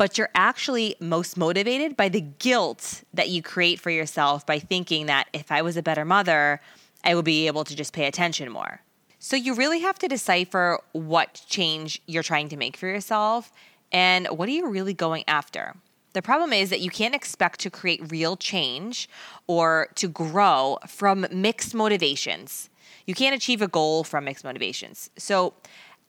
but 0.02 0.18
you're 0.18 0.32
actually 0.34 0.96
most 1.00 1.38
motivated 1.38 1.96
by 1.96 2.10
the 2.10 2.22
guilt 2.22 3.04
that 3.14 3.30
you 3.30 3.44
create 3.44 3.80
for 3.80 3.92
yourself 3.92 4.44
by 4.48 4.58
thinking 4.58 5.06
that 5.06 5.28
if 5.32 5.52
I 5.52 5.62
was 5.62 5.78
a 5.78 5.84
better 5.84 6.04
mother, 6.04 6.60
I 7.04 7.14
would 7.14 7.24
be 7.24 7.46
able 7.46 7.64
to 7.66 7.76
just 7.76 7.94
pay 7.94 8.08
attention 8.08 8.52
more. 8.52 8.82
So 9.20 9.36
you 9.36 9.54
really 9.54 9.82
have 9.82 10.00
to 10.00 10.08
decipher 10.08 10.80
what 10.94 11.44
change 11.48 12.02
you're 12.08 12.24
trying 12.24 12.50
to 12.50 12.58
make 12.58 12.78
for 12.78 12.88
yourself 12.88 13.52
and 13.92 14.26
what 14.30 14.50
are 14.50 14.54
you 14.54 14.68
really 14.68 14.96
going 14.96 15.24
after. 15.28 15.76
The 16.14 16.24
problem 16.24 16.52
is 16.52 16.72
that 16.72 16.82
you 16.82 16.90
can't 16.90 17.14
expect 17.14 17.60
to 17.60 17.70
create 17.70 18.12
real 18.12 18.36
change 18.36 19.08
or 19.46 19.90
to 19.98 20.08
grow 20.08 20.80
from 20.88 21.28
mixed 21.32 21.76
motivations. 21.76 22.72
You 23.06 23.14
can't 23.14 23.36
achieve 23.36 23.62
a 23.62 23.68
goal 23.68 24.04
from 24.04 24.26
mixed 24.26 24.44
motivations. 24.44 25.12
So 25.16 25.54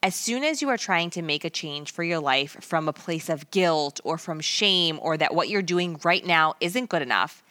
as 0.03 0.17
soon 0.17 0.43
as 0.43 0.61
you 0.61 0.69
are 0.69 0.77
trying 0.77 1.11
to 1.11 1.23
make 1.23 1.45
a 1.45 1.51
change 1.51 1.93
for 1.93 2.03
your 2.03 2.19
life 2.19 2.57
from 2.61 2.89
a 2.89 2.93
place 2.93 3.29
of 3.29 3.51
guilt 3.53 4.01
or 4.03 4.19
from 4.19 4.41
shame 4.41 4.99
or 5.01 5.17
that 5.17 5.35
what 5.35 5.49
you're 5.49 5.63
doing 5.63 6.01
right 6.03 6.27
now 6.27 6.55
isn't 6.61 6.91
good 6.91 7.03
enough, 7.03 7.43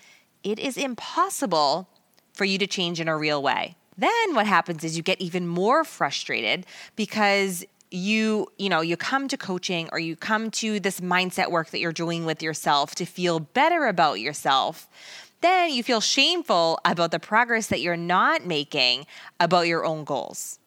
it 0.43 0.60
is 0.60 0.77
impossible 0.77 1.88
for 2.34 2.43
you 2.43 2.58
to 2.58 2.67
change 2.67 3.00
in 3.00 3.08
a 3.08 3.17
real 3.17 3.41
way. 3.41 3.75
Then 3.98 4.36
what 4.36 4.48
happens 4.48 4.84
is 4.84 4.98
you 4.98 5.03
get 5.03 5.22
even 5.22 5.48
more 5.48 5.84
frustrated 5.84 6.65
because 6.96 7.63
you 7.93 8.48
you 8.58 8.70
know 8.70 8.79
you 8.79 8.96
come 8.96 9.27
to 9.27 9.36
coaching 9.36 9.89
or 9.91 10.00
you 10.00 10.15
come 10.15 10.50
to 10.50 10.79
this 10.79 11.01
mindset 11.01 11.51
work 11.51 11.72
that 11.72 11.79
you're 11.79 11.91
doing 11.91 12.25
with 12.25 12.41
yourself 12.41 12.96
to 12.96 13.05
feel 13.05 13.41
better 13.41 13.86
about 13.88 14.22
yourself 14.22 14.88
then 15.41 15.74
you 15.74 15.84
feel 15.84 16.00
shameful 16.00 16.79
about 16.86 17.12
the 17.12 17.20
progress 17.20 17.67
that 17.67 17.81
you're 17.81 17.98
not 17.98 18.46
making 18.46 19.05
about 19.41 19.67
your 19.67 19.84
own 19.84 20.05
goals 20.05 20.61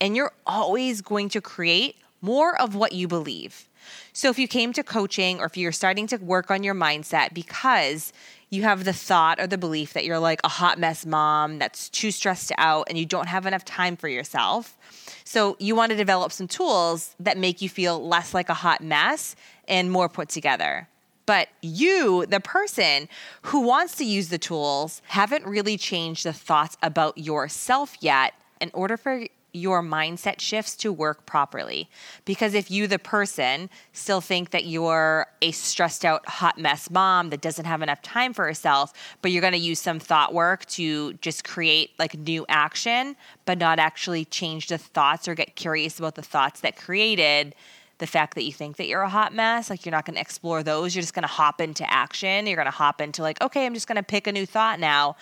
and 0.00 0.16
you're 0.16 0.32
always 0.46 1.00
going 1.00 1.28
to 1.30 1.40
create 1.40 1.96
more 2.20 2.60
of 2.60 2.74
what 2.74 2.92
you 2.92 3.08
believe 3.08 3.68
so 4.12 4.30
if 4.30 4.38
you 4.38 4.48
came 4.48 4.72
to 4.72 4.82
coaching 4.82 5.40
or 5.40 5.46
if 5.46 5.56
you're 5.56 5.72
starting 5.72 6.06
to 6.08 6.16
work 6.16 6.50
on 6.50 6.62
your 6.62 6.74
mindset 6.74 7.34
because 7.34 8.12
you 8.50 8.62
have 8.62 8.84
the 8.84 8.92
thought 8.92 9.38
or 9.38 9.46
the 9.46 9.58
belief 9.58 9.92
that 9.92 10.04
you're 10.04 10.18
like 10.18 10.40
a 10.44 10.48
hot 10.48 10.78
mess 10.78 11.04
mom 11.04 11.58
that's 11.58 11.88
too 11.88 12.10
stressed 12.10 12.52
out 12.58 12.86
and 12.88 12.98
you 12.98 13.06
don't 13.06 13.28
have 13.28 13.46
enough 13.46 13.64
time 13.64 13.96
for 13.96 14.08
yourself. 14.08 14.76
So 15.24 15.56
you 15.58 15.74
want 15.74 15.90
to 15.90 15.96
develop 15.96 16.32
some 16.32 16.48
tools 16.48 17.14
that 17.20 17.36
make 17.36 17.60
you 17.60 17.68
feel 17.68 18.06
less 18.06 18.32
like 18.32 18.48
a 18.48 18.54
hot 18.54 18.82
mess 18.82 19.36
and 19.66 19.90
more 19.90 20.08
put 20.08 20.28
together. 20.28 20.88
But 21.26 21.48
you, 21.60 22.24
the 22.26 22.40
person 22.40 23.08
who 23.42 23.60
wants 23.60 23.96
to 23.96 24.04
use 24.04 24.30
the 24.30 24.38
tools, 24.38 25.02
haven't 25.08 25.44
really 25.44 25.76
changed 25.76 26.24
the 26.24 26.32
thoughts 26.32 26.78
about 26.82 27.18
yourself 27.18 27.96
yet 28.00 28.32
in 28.62 28.70
order 28.72 28.96
for 28.96 29.26
your 29.52 29.82
mindset 29.82 30.40
shifts 30.40 30.76
to 30.76 30.92
work 30.92 31.26
properly. 31.26 31.88
Because 32.24 32.54
if 32.54 32.70
you, 32.70 32.86
the 32.86 32.98
person, 32.98 33.70
still 33.92 34.20
think 34.20 34.50
that 34.50 34.66
you're 34.66 35.26
a 35.40 35.50
stressed 35.50 36.04
out, 36.04 36.26
hot 36.28 36.58
mess 36.58 36.90
mom 36.90 37.30
that 37.30 37.40
doesn't 37.40 37.64
have 37.64 37.82
enough 37.82 38.02
time 38.02 38.32
for 38.32 38.44
herself, 38.44 38.92
but 39.22 39.30
you're 39.30 39.40
going 39.40 39.52
to 39.52 39.58
use 39.58 39.80
some 39.80 39.98
thought 39.98 40.34
work 40.34 40.66
to 40.66 41.14
just 41.14 41.44
create 41.44 41.90
like 41.98 42.14
new 42.14 42.44
action, 42.48 43.16
but 43.44 43.58
not 43.58 43.78
actually 43.78 44.24
change 44.24 44.68
the 44.68 44.78
thoughts 44.78 45.26
or 45.26 45.34
get 45.34 45.56
curious 45.56 45.98
about 45.98 46.14
the 46.14 46.22
thoughts 46.22 46.60
that 46.60 46.76
created 46.76 47.54
the 47.98 48.06
fact 48.06 48.34
that 48.36 48.44
you 48.44 48.52
think 48.52 48.76
that 48.76 48.86
you're 48.86 49.02
a 49.02 49.08
hot 49.08 49.34
mess, 49.34 49.70
like 49.70 49.84
you're 49.84 49.90
not 49.92 50.04
going 50.04 50.14
to 50.14 50.20
explore 50.20 50.62
those. 50.62 50.94
You're 50.94 51.02
just 51.02 51.14
going 51.14 51.24
to 51.24 51.28
hop 51.28 51.60
into 51.60 51.88
action. 51.92 52.46
You're 52.46 52.56
going 52.56 52.66
to 52.66 52.70
hop 52.70 53.00
into, 53.00 53.22
like, 53.22 53.42
okay, 53.42 53.66
I'm 53.66 53.74
just 53.74 53.88
going 53.88 53.96
to 53.96 54.04
pick 54.04 54.28
a 54.28 54.32
new 54.32 54.46
thought 54.46 54.78
now 54.78 55.16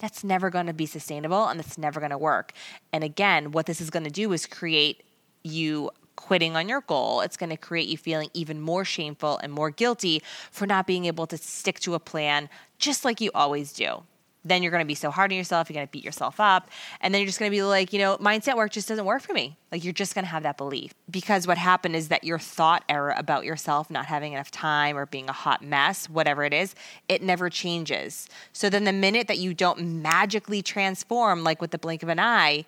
that's 0.00 0.24
never 0.24 0.50
going 0.50 0.66
to 0.66 0.72
be 0.72 0.86
sustainable 0.86 1.46
and 1.46 1.60
it's 1.60 1.78
never 1.78 2.00
going 2.00 2.10
to 2.10 2.18
work. 2.18 2.52
And 2.92 3.04
again, 3.04 3.52
what 3.52 3.66
this 3.66 3.80
is 3.80 3.90
going 3.90 4.04
to 4.04 4.10
do 4.10 4.32
is 4.32 4.46
create 4.46 5.02
you 5.42 5.90
quitting 6.16 6.56
on 6.56 6.68
your 6.68 6.80
goal. 6.82 7.20
It's 7.20 7.36
going 7.36 7.50
to 7.50 7.56
create 7.56 7.88
you 7.88 7.96
feeling 7.96 8.28
even 8.34 8.60
more 8.60 8.84
shameful 8.84 9.38
and 9.38 9.52
more 9.52 9.70
guilty 9.70 10.22
for 10.50 10.66
not 10.66 10.86
being 10.86 11.04
able 11.04 11.26
to 11.28 11.36
stick 11.36 11.80
to 11.80 11.94
a 11.94 12.00
plan 12.00 12.48
just 12.78 13.04
like 13.04 13.20
you 13.20 13.30
always 13.34 13.72
do 13.72 14.02
then 14.44 14.62
you're 14.62 14.70
going 14.70 14.82
to 14.82 14.86
be 14.86 14.94
so 14.94 15.10
hard 15.10 15.30
on 15.32 15.36
yourself. 15.36 15.68
You're 15.68 15.74
going 15.74 15.86
to 15.86 15.90
beat 15.90 16.04
yourself 16.04 16.40
up. 16.40 16.70
And 17.00 17.12
then 17.12 17.20
you're 17.20 17.26
just 17.26 17.38
going 17.38 17.50
to 17.50 17.54
be 17.54 17.62
like, 17.62 17.92
you 17.92 17.98
know, 17.98 18.16
mindset 18.18 18.56
work 18.56 18.72
just 18.72 18.88
doesn't 18.88 19.04
work 19.04 19.22
for 19.22 19.32
me. 19.32 19.56
Like 19.70 19.84
you're 19.84 19.92
just 19.92 20.14
going 20.14 20.24
to 20.24 20.30
have 20.30 20.42
that 20.44 20.56
belief. 20.56 20.94
Because 21.10 21.46
what 21.46 21.58
happened 21.58 21.94
is 21.94 22.08
that 22.08 22.24
your 22.24 22.38
thought 22.38 22.84
error 22.88 23.14
about 23.16 23.44
yourself 23.44 23.90
not 23.90 24.06
having 24.06 24.32
enough 24.32 24.50
time 24.50 24.96
or 24.96 25.06
being 25.06 25.28
a 25.28 25.32
hot 25.32 25.62
mess, 25.62 26.08
whatever 26.08 26.44
it 26.44 26.54
is, 26.54 26.74
it 27.08 27.22
never 27.22 27.50
changes. 27.50 28.28
So 28.52 28.70
then 28.70 28.84
the 28.84 28.92
minute 28.92 29.28
that 29.28 29.38
you 29.38 29.52
don't 29.52 30.02
magically 30.02 30.62
transform, 30.62 31.44
like 31.44 31.60
with 31.60 31.70
the 31.70 31.78
blink 31.78 32.02
of 32.02 32.08
an 32.08 32.18
eye, 32.18 32.64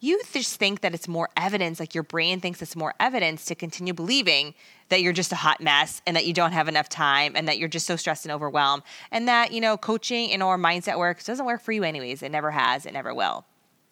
you 0.00 0.20
just 0.32 0.56
think 0.56 0.80
that 0.82 0.94
it's 0.94 1.08
more 1.08 1.28
evidence, 1.36 1.80
like 1.80 1.94
your 1.94 2.04
brain 2.04 2.40
thinks 2.40 2.62
it's 2.62 2.76
more 2.76 2.94
evidence 3.00 3.44
to 3.46 3.54
continue 3.54 3.92
believing 3.92 4.54
that 4.90 5.02
you're 5.02 5.12
just 5.12 5.32
a 5.32 5.36
hot 5.36 5.60
mess 5.60 6.00
and 6.06 6.14
that 6.16 6.24
you 6.24 6.32
don't 6.32 6.52
have 6.52 6.68
enough 6.68 6.88
time 6.88 7.32
and 7.34 7.48
that 7.48 7.58
you're 7.58 7.68
just 7.68 7.86
so 7.86 7.96
stressed 7.96 8.24
and 8.24 8.32
overwhelmed 8.32 8.84
and 9.10 9.26
that, 9.26 9.52
you 9.52 9.60
know, 9.60 9.76
coaching 9.76 10.30
and 10.30 10.42
or 10.42 10.56
mindset 10.56 10.98
work 10.98 11.22
doesn't 11.24 11.46
work 11.46 11.60
for 11.60 11.72
you 11.72 11.82
anyways. 11.82 12.22
It 12.22 12.30
never 12.30 12.52
has, 12.52 12.86
it 12.86 12.92
never 12.92 13.12
will. 13.12 13.44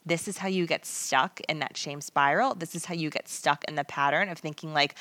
This 0.04 0.28
is 0.28 0.38
how 0.38 0.46
you 0.48 0.66
get 0.66 0.86
stuck 0.86 1.40
in 1.48 1.58
that 1.58 1.76
shame 1.76 2.00
spiral. 2.00 2.54
This 2.54 2.76
is 2.76 2.84
how 2.84 2.94
you 2.94 3.10
get 3.10 3.28
stuck 3.28 3.64
in 3.64 3.74
the 3.74 3.82
pattern 3.82 4.28
of 4.28 4.38
thinking 4.38 4.72
like 4.72 4.94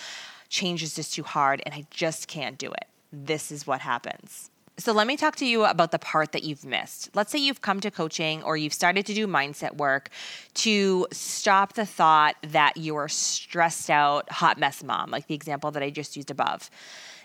change 0.49 0.81
is 0.81 0.95
just 0.95 1.13
too 1.13 1.23
hard 1.23 1.61
and 1.65 1.75
I 1.75 1.85
just 1.91 2.27
can't 2.27 2.57
do 2.57 2.71
it. 2.71 2.85
This 3.13 3.51
is 3.51 3.67
what 3.67 3.81
happens. 3.81 4.49
So 4.77 4.91
let 4.91 5.07
me 5.07 5.15
talk 5.15 5.37
to 5.37 5.45
you 5.45 5.63
about 5.63 5.91
the 5.91 5.99
part 5.99 6.33
that 6.33 6.43
you've 6.43 6.65
missed. 6.65 7.09
Let's 7.15 7.31
say 7.31 7.39
you've 7.39 7.61
come 7.61 7.79
to 7.79 7.89
coaching 7.89 8.43
or 8.43 8.57
you've 8.57 8.73
started 8.73 9.05
to 9.05 9.13
do 9.13 9.25
mindset 9.25 9.77
work 9.77 10.09
to 10.55 11.07
stop 11.13 11.73
the 11.73 11.85
thought 11.85 12.35
that 12.41 12.75
you're 12.75 13.07
stressed 13.07 13.89
out, 13.89 14.29
hot 14.29 14.57
mess 14.57 14.83
mom, 14.83 15.11
like 15.11 15.27
the 15.27 15.33
example 15.33 15.71
that 15.71 15.81
I 15.81 15.91
just 15.91 16.17
used 16.17 16.29
above. 16.29 16.69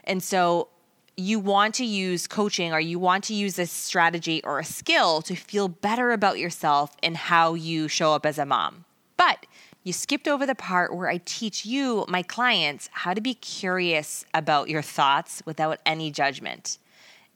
And 0.05 0.23
so 0.23 0.69
you 1.17 1.41
want 1.41 1.75
to 1.75 1.85
use 1.85 2.29
coaching 2.29 2.73
or 2.73 2.79
you 2.79 3.01
want 3.01 3.25
to 3.25 3.35
use 3.35 3.59
a 3.59 3.67
strategy 3.67 4.41
or 4.45 4.61
a 4.61 4.65
skill 4.65 5.21
to 5.23 5.35
feel 5.35 5.67
better 5.67 6.13
about 6.13 6.39
yourself 6.39 6.97
and 7.03 7.17
how 7.17 7.55
you 7.55 7.89
show 7.89 8.15
up 8.15 8.25
as 8.25 8.39
a 8.39 8.47
mom. 8.47 8.85
But 9.17 9.45
you 9.83 9.93
skipped 9.93 10.29
over 10.29 10.47
the 10.47 10.55
part 10.55 10.95
where 10.95 11.09
I 11.09 11.21
teach 11.25 11.67
you, 11.67 12.05
my 12.07 12.23
clients, 12.23 12.89
how 12.93 13.13
to 13.13 13.21
be 13.21 13.35
curious 13.35 14.25
about 14.33 14.69
your 14.69 14.83
thoughts 14.83 15.43
without 15.45 15.81
any 15.85 16.13
judgment 16.13 16.79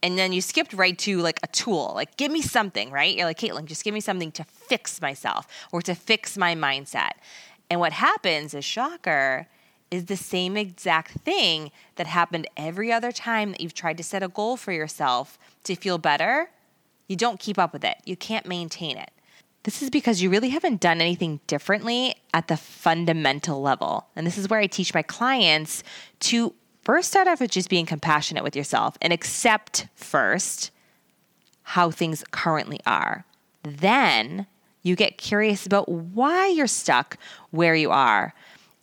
and 0.05 0.19
then 0.19 0.35
you 0.35 0.43
skipped 0.43 0.75
right 0.75 0.99
to 0.99 1.19
like 1.19 1.41
a 1.43 1.47
tool 1.49 1.93
like 1.95 2.17
give 2.17 2.31
me 2.31 2.43
something 2.43 2.91
right? 2.91 3.17
You're 3.17 3.27
like 3.27 3.39
Kaitlynn 3.39 3.65
just 3.65 3.83
give 3.83 3.95
me 3.95 4.01
something 4.01 4.31
to 4.33 4.45
fix 4.45 5.01
myself 5.01 5.49
or 5.73 5.83
to 5.83 5.95
fix 5.95 6.37
my 6.39 6.55
mindset. 6.55 7.13
And 7.71 7.81
what 7.81 7.95
happens 7.95 8.55
is 8.55 8.65
shocker 8.65 9.49
is 9.91 10.05
the 10.05 10.17
same 10.17 10.57
exact 10.57 11.13
thing 11.23 11.71
that 11.97 12.07
happened 12.07 12.47
every 12.57 12.93
other 12.93 13.13
time 13.13 13.53
that 13.53 13.61
you've 13.61 13.75
tried 13.75 13.97
to 13.97 14.03
set 14.03 14.23
a 14.23 14.29
goal 14.29 14.57
for 14.57 14.73
yourself 14.73 15.39
to 15.65 15.75
feel 15.75 15.99
better. 15.99 16.51
You 17.09 17.17
don't 17.17 17.41
keep 17.41 17.59
up 17.59 17.73
with 17.73 17.85
it. 17.85 17.97
You 18.05 18.17
can't 18.17 18.47
maintain 18.47 18.99
it. 18.99 19.11
This 19.63 19.83
is 19.83 19.89
because 19.89 20.21
you 20.21 20.29
really 20.29 20.51
haven't 20.51 20.81
done 20.81 21.01
anything 21.01 21.41
differently 21.47 22.17
at 22.35 22.49
the 22.49 22.57
fundamental 22.57 23.63
level. 23.63 24.07
And 24.15 24.27
this 24.27 24.37
is 24.37 24.51
where 24.51 24.61
I 24.61 24.67
teach 24.67 24.93
my 24.93 25.03
clients 25.03 25.83
to 26.21 26.55
first 26.85 27.11
start 27.11 27.29
off 27.29 27.41
with 27.41 27.51
just 27.51 27.69
being 27.69 27.87
compassionate 27.87 28.45
with 28.45 28.57
yourself 28.57 28.97
and 29.01 29.13
accept 29.13 29.89
first 29.95 30.71
how 31.63 31.91
things 31.91 32.25
currently 32.31 32.81
are. 32.87 33.25
Then 33.63 34.47
you 34.83 34.97
get 34.97 35.19
curious 35.19 35.67
about 35.67 35.89
why 35.89 36.47
you're 36.49 36.67
stuck 36.67 37.17
where 37.51 37.75
you 37.75 37.91
are. 37.91 38.35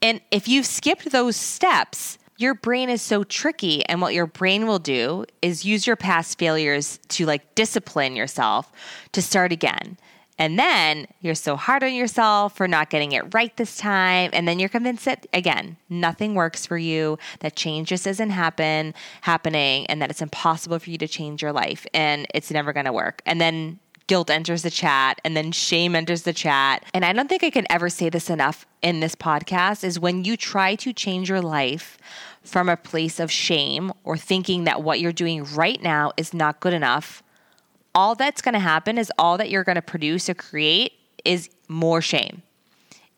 And 0.01 0.20
if 0.31 0.48
you've 0.48 0.65
skipped 0.65 1.12
those 1.12 1.36
steps, 1.36 2.17
your 2.38 2.55
brain 2.55 2.89
is 2.89 3.03
so 3.03 3.24
tricky. 3.24 3.86
And 3.86 4.01
what 4.01 4.15
your 4.15 4.25
brain 4.25 4.65
will 4.65 4.79
do 4.79 5.25
is 5.43 5.63
use 5.63 5.86
your 5.86 5.96
past 5.96 6.39
failures 6.39 7.00
to 7.10 7.27
like 7.27 7.53
discipline 7.53 8.15
yourself 8.15 8.72
to 9.12 9.22
start 9.22 9.51
again. 9.51 9.98
And 10.38 10.57
then 10.57 11.07
you're 11.19 11.35
so 11.35 11.55
hard 11.55 11.83
on 11.83 11.93
yourself 11.93 12.55
for 12.55 12.67
not 12.67 12.89
getting 12.89 13.11
it 13.11 13.33
right 13.33 13.55
this 13.57 13.77
time. 13.77 14.31
And 14.33 14.47
then 14.47 14.59
you're 14.59 14.69
convinced 14.69 15.05
that, 15.05 15.27
again, 15.33 15.77
nothing 15.89 16.33
works 16.33 16.65
for 16.65 16.77
you, 16.77 17.19
that 17.41 17.55
change 17.55 17.89
just 17.89 18.07
isn't 18.07 18.31
happen, 18.31 18.93
happening, 19.21 19.85
and 19.88 20.01
that 20.01 20.09
it's 20.09 20.21
impossible 20.21 20.79
for 20.79 20.89
you 20.89 20.97
to 20.97 21.07
change 21.07 21.41
your 21.41 21.51
life 21.51 21.85
and 21.93 22.25
it's 22.33 22.50
never 22.50 22.73
going 22.73 22.85
to 22.85 22.93
work. 22.93 23.21
And 23.25 23.39
then 23.39 23.79
guilt 24.07 24.29
enters 24.29 24.63
the 24.63 24.69
chat 24.69 25.21
and 25.23 25.38
then 25.38 25.53
shame 25.53 25.95
enters 25.95 26.23
the 26.23 26.33
chat. 26.33 26.83
And 26.93 27.05
I 27.05 27.13
don't 27.13 27.29
think 27.29 27.45
I 27.45 27.50
can 27.50 27.65
ever 27.69 27.88
say 27.88 28.09
this 28.09 28.29
enough 28.29 28.65
in 28.81 29.00
this 29.00 29.15
podcast 29.15 29.85
is 29.85 30.00
when 30.00 30.25
you 30.25 30.35
try 30.35 30.75
to 30.75 30.91
change 30.91 31.29
your 31.29 31.41
life 31.41 31.97
from 32.43 32.67
a 32.67 32.75
place 32.75 33.21
of 33.21 33.31
shame 33.31 33.93
or 34.03 34.17
thinking 34.17 34.65
that 34.65 34.83
what 34.83 35.00
you're 35.00 35.13
doing 35.13 35.45
right 35.53 35.81
now 35.81 36.11
is 36.17 36.33
not 36.33 36.59
good 36.59 36.73
enough 36.73 37.23
all 37.93 38.15
that's 38.15 38.41
going 38.41 38.53
to 38.53 38.60
happen 38.60 38.98
is 38.98 39.12
all 39.17 39.38
that 39.38 39.50
you're 39.50 39.63
going 39.63 39.75
to 39.75 39.81
produce 39.81 40.29
or 40.29 40.33
create 40.33 40.93
is 41.25 41.50
more 41.67 42.01
shame. 42.01 42.41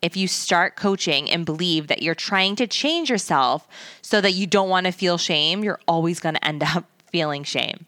If 0.02 0.18
you 0.18 0.28
start 0.28 0.76
coaching 0.76 1.30
and 1.30 1.46
believe 1.46 1.88
that 1.88 2.02
you're 2.02 2.16
trying 2.16 2.56
to 2.58 2.68
change 2.68 3.10
yourself 3.10 3.68
so 4.02 4.20
that 4.20 4.34
you 4.34 4.46
don't 4.46 4.70
want 4.70 4.86
to 4.86 4.92
feel 4.92 5.18
shame, 5.18 5.64
you're 5.64 5.80
always 5.88 6.20
going 6.20 6.36
to 6.36 6.46
end 6.46 6.64
up 6.76 6.86
feeling 7.12 7.44
shame. 7.44 7.86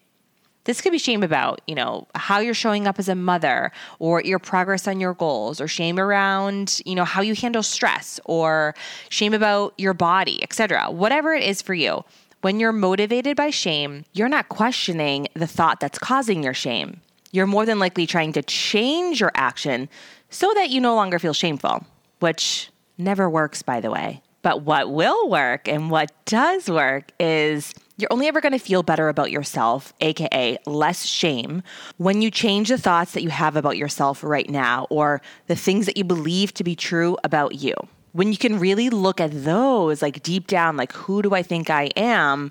This 0.64 0.80
could 0.80 0.90
be 0.90 0.98
shame 0.98 1.22
about, 1.22 1.60
you 1.68 1.76
know, 1.76 2.08
how 2.16 2.40
you're 2.40 2.52
showing 2.52 2.88
up 2.88 2.98
as 2.98 3.08
a 3.08 3.14
mother 3.14 3.70
or 4.00 4.20
your 4.22 4.40
progress 4.40 4.88
on 4.88 4.98
your 4.98 5.14
goals 5.14 5.60
or 5.60 5.68
shame 5.68 5.96
around, 5.96 6.80
you 6.84 6.96
know, 6.96 7.04
how 7.04 7.22
you 7.22 7.36
handle 7.36 7.62
stress 7.62 8.18
or 8.24 8.74
shame 9.08 9.32
about 9.32 9.74
your 9.78 9.94
body, 9.94 10.42
etc. 10.42 10.90
Whatever 10.90 11.34
it 11.34 11.44
is 11.44 11.62
for 11.62 11.74
you. 11.74 12.04
When 12.42 12.60
you're 12.60 12.72
motivated 12.72 13.36
by 13.36 13.50
shame, 13.50 14.04
you're 14.12 14.28
not 14.28 14.48
questioning 14.48 15.26
the 15.34 15.46
thought 15.46 15.80
that's 15.80 15.98
causing 15.98 16.42
your 16.42 16.54
shame. 16.54 17.00
You're 17.32 17.46
more 17.46 17.66
than 17.66 17.78
likely 17.78 18.06
trying 18.06 18.32
to 18.34 18.42
change 18.42 19.20
your 19.20 19.32
action 19.34 19.88
so 20.30 20.52
that 20.54 20.70
you 20.70 20.80
no 20.80 20.94
longer 20.94 21.18
feel 21.18 21.32
shameful, 21.32 21.84
which 22.20 22.70
never 22.98 23.28
works, 23.28 23.62
by 23.62 23.80
the 23.80 23.90
way. 23.90 24.22
But 24.42 24.62
what 24.62 24.90
will 24.90 25.28
work 25.28 25.66
and 25.66 25.90
what 25.90 26.12
does 26.24 26.70
work 26.70 27.10
is 27.18 27.74
you're 27.96 28.12
only 28.12 28.28
ever 28.28 28.40
going 28.40 28.52
to 28.52 28.58
feel 28.58 28.82
better 28.82 29.08
about 29.08 29.30
yourself, 29.30 29.92
AKA 30.00 30.58
less 30.66 31.04
shame, 31.04 31.62
when 31.96 32.22
you 32.22 32.30
change 32.30 32.68
the 32.68 32.78
thoughts 32.78 33.12
that 33.12 33.22
you 33.22 33.30
have 33.30 33.56
about 33.56 33.76
yourself 33.76 34.22
right 34.22 34.48
now 34.48 34.86
or 34.90 35.20
the 35.46 35.56
things 35.56 35.86
that 35.86 35.96
you 35.96 36.04
believe 36.04 36.54
to 36.54 36.64
be 36.64 36.76
true 36.76 37.16
about 37.24 37.56
you 37.56 37.74
when 38.16 38.32
you 38.32 38.38
can 38.38 38.58
really 38.58 38.88
look 38.88 39.20
at 39.20 39.30
those 39.44 40.00
like 40.00 40.22
deep 40.22 40.46
down, 40.46 40.74
like 40.74 40.92
who 40.92 41.20
do 41.20 41.34
I 41.34 41.42
think 41.42 41.68
I 41.68 41.90
am 41.96 42.50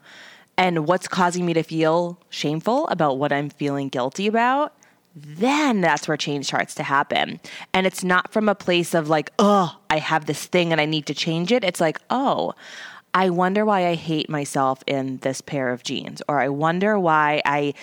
and 0.60 0.88
what's 0.88 1.08
causing 1.08 1.44
me 1.44 1.54
to 1.54 1.64
feel 1.64 2.20
shameful 2.30 2.88
about 2.90 3.18
what 3.18 3.34
I'm 3.34 3.50
feeling 3.50 3.90
guilty 3.90 4.28
about, 4.28 4.76
then 5.16 5.82
that's 5.82 6.08
where 6.08 6.18
change 6.18 6.46
starts 6.46 6.76
to 6.76 6.84
happen. 6.84 7.40
And 7.74 7.88
it's 7.88 8.04
not 8.04 8.32
from 8.32 8.48
a 8.48 8.54
place 8.54 8.94
of 8.94 9.10
like, 9.10 9.32
oh, 9.40 9.76
I 9.90 9.98
have 9.98 10.28
this 10.28 10.46
thing 10.46 10.72
and 10.72 10.80
I 10.80 10.86
need 10.86 11.08
to 11.08 11.16
change 11.16 11.52
it. 11.52 11.64
It's 11.64 11.82
like, 11.82 12.00
oh, 12.12 12.54
I 13.16 13.32
wonder 13.32 13.66
why 13.66 13.88
I 13.88 13.96
hate 13.96 14.30
myself 14.30 14.84
in 14.86 15.18
this 15.18 15.42
pair 15.42 15.72
of 15.72 15.82
jeans, 15.82 16.22
or 16.28 16.42
I 16.42 16.50
wonder 16.50 17.00
why 17.00 17.42
I 17.44 17.74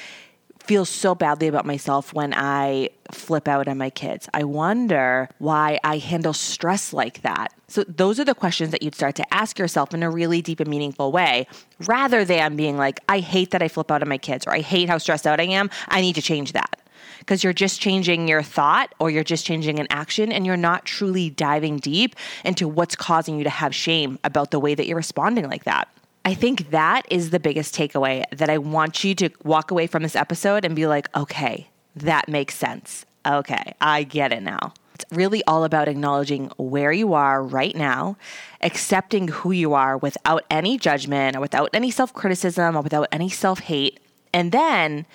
feel 0.63 0.85
so 0.85 1.15
badly 1.15 1.49
about 1.49 1.67
myself 1.67 2.15
when 2.15 2.33
I 2.33 2.91
flip 3.11 3.49
out 3.49 3.69
on 3.69 3.79
my 3.79 3.91
kids. 3.91 4.29
I 4.33 4.45
wonder 4.45 5.29
why 5.39 5.81
I 5.83 5.99
handle 5.99 6.33
stress 6.33 6.93
like 6.93 7.23
that. 7.23 7.53
So, 7.69 7.85
those 7.85 8.21
are 8.21 8.25
the 8.25 8.35
questions 8.35 8.71
that 8.71 8.83
you'd 8.83 8.95
start 8.95 9.17
to 9.17 9.35
ask 9.35 9.59
yourself 9.59 9.93
in 9.93 10.03
a 10.03 10.11
really 10.11 10.41
deep 10.43 10.61
and 10.61 10.69
meaningful 10.69 11.11
way, 11.11 11.47
rather 11.87 12.25
than 12.25 12.55
being 12.55 12.77
like, 12.77 13.01
I 13.09 13.19
hate 13.19 13.51
that 13.51 13.63
I 13.63 13.69
flip 13.69 13.91
out 13.91 14.03
on 14.03 14.09
my 14.09 14.19
kids, 14.19 14.47
or 14.47 14.53
I 14.53 14.61
hate 14.61 14.89
how 14.89 14.99
stressed 14.99 15.27
out 15.27 15.41
I 15.41 15.45
am. 15.45 15.71
I 15.89 16.01
need 16.01 16.15
to 16.15 16.23
change 16.23 16.53
that. 16.53 16.79
Because 17.19 17.45
you're 17.45 17.53
just 17.53 17.81
changing 17.81 18.27
your 18.27 18.43
thought 18.43 18.95
or 18.99 19.09
you're 19.09 19.23
just 19.23 19.47
changing 19.47 19.79
an 19.79 19.87
action 19.91 20.33
and 20.33 20.45
you're 20.45 20.57
not 20.57 20.85
truly 20.85 21.31
diving 21.31 21.79
deep 21.79 22.17
into 22.45 22.67
what's 22.67 22.97
causing 22.97 23.39
you 23.39 23.45
to 23.45 23.51
have 23.51 23.73
shame 23.73 24.19
about 24.25 24.51
the 24.51 24.59
way 24.59 24.75
that 24.75 24.87
you're 24.87 24.97
responding 24.97 25.49
like 25.49 25.65
that. 25.65 25.89
I 26.25 26.35
think 26.35 26.71
that 26.71 27.03
is 27.11 27.31
the 27.31 27.41
biggest 27.41 27.75
takeaway 27.75 28.25
that 28.31 28.49
I 28.49 28.59
want 28.59 29.03
you 29.03 29.15
to 29.17 29.31
walk 29.43 29.71
away 29.71 29.87
from 29.89 30.05
this 30.05 30.15
episode 30.15 30.65
and 30.65 30.77
be 30.77 30.87
like, 30.87 31.15
okay, 31.17 31.69
that 31.97 32.29
makes 32.29 32.55
sense. 32.55 33.05
Okay, 33.27 33.75
I 33.81 34.05
get 34.05 34.33
it 34.33 34.43
now. 34.43 34.73
It's 34.95 35.05
really 35.11 35.43
all 35.47 35.65
about 35.65 35.89
acknowledging 35.89 36.53
where 36.59 36.93
you 36.93 37.15
are 37.15 37.43
right 37.43 37.75
now, 37.75 38.17
accepting 38.61 39.29
who 39.29 39.51
you 39.51 39.75
are 39.75 39.97
without 39.97 40.45
any 40.51 40.79
judgment 40.79 41.37
or 41.37 41.41
without 41.41 41.71
any 41.73 41.91
self 41.91 42.13
criticism 42.15 42.77
or 42.77 42.83
without 42.83 43.09
any 43.11 43.29
self 43.29 43.61
hate, 43.61 43.99
and 44.33 44.53
then 44.53 45.07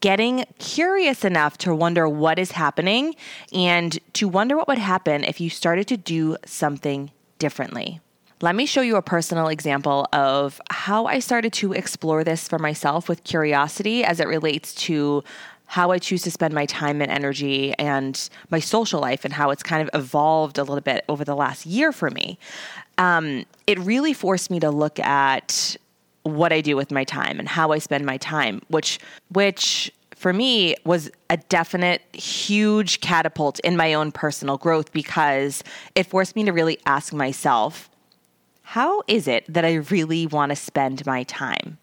getting 0.00 0.44
curious 0.58 1.24
enough 1.24 1.56
to 1.56 1.74
wonder 1.74 2.06
what 2.06 2.38
is 2.38 2.52
happening 2.52 3.16
and 3.54 3.98
to 4.12 4.28
wonder 4.28 4.56
what 4.56 4.68
would 4.68 4.76
happen 4.76 5.24
if 5.24 5.40
you 5.40 5.48
started 5.48 5.86
to 5.88 5.96
do 5.96 6.36
something 6.44 7.10
differently. 7.38 8.00
Let 8.40 8.56
me 8.56 8.66
show 8.66 8.80
you 8.80 8.96
a 8.96 9.02
personal 9.02 9.48
example 9.48 10.06
of 10.12 10.60
how 10.70 11.06
I 11.06 11.20
started 11.20 11.52
to 11.54 11.72
explore 11.72 12.24
this 12.24 12.48
for 12.48 12.58
myself 12.58 13.08
with 13.08 13.24
curiosity 13.24 14.04
as 14.04 14.20
it 14.20 14.26
relates 14.26 14.74
to 14.74 15.22
how 15.66 15.90
I 15.92 15.98
choose 15.98 16.22
to 16.22 16.30
spend 16.30 16.52
my 16.52 16.66
time 16.66 17.00
and 17.00 17.10
energy 17.10 17.74
and 17.78 18.28
my 18.50 18.60
social 18.60 19.00
life 19.00 19.24
and 19.24 19.32
how 19.32 19.50
it's 19.50 19.62
kind 19.62 19.82
of 19.82 19.90
evolved 19.98 20.58
a 20.58 20.62
little 20.62 20.80
bit 20.80 21.04
over 21.08 21.24
the 21.24 21.34
last 21.34 21.64
year 21.64 21.90
for 21.90 22.10
me. 22.10 22.38
Um, 22.98 23.44
it 23.66 23.78
really 23.78 24.12
forced 24.12 24.50
me 24.50 24.60
to 24.60 24.70
look 24.70 24.98
at 24.98 25.76
what 26.24 26.52
I 26.52 26.60
do 26.60 26.76
with 26.76 26.90
my 26.90 27.04
time 27.04 27.38
and 27.38 27.48
how 27.48 27.72
I 27.72 27.78
spend 27.78 28.04
my 28.04 28.16
time, 28.18 28.62
which 28.68 28.98
which 29.30 29.92
for 30.14 30.32
me 30.32 30.74
was 30.84 31.10
a 31.28 31.36
definite 31.36 32.02
huge 32.14 33.00
catapult 33.00 33.58
in 33.60 33.76
my 33.76 33.94
own 33.94 34.12
personal 34.12 34.56
growth 34.56 34.92
because 34.92 35.62
it 35.94 36.04
forced 36.04 36.34
me 36.36 36.44
to 36.44 36.52
really 36.52 36.78
ask 36.86 37.12
myself 37.12 37.90
how 38.64 39.02
is 39.06 39.28
it 39.28 39.44
that 39.52 39.64
I 39.64 39.74
really 39.74 40.26
want 40.26 40.50
to 40.50 40.56
spend 40.56 41.04
my 41.06 41.22
time? 41.24 41.78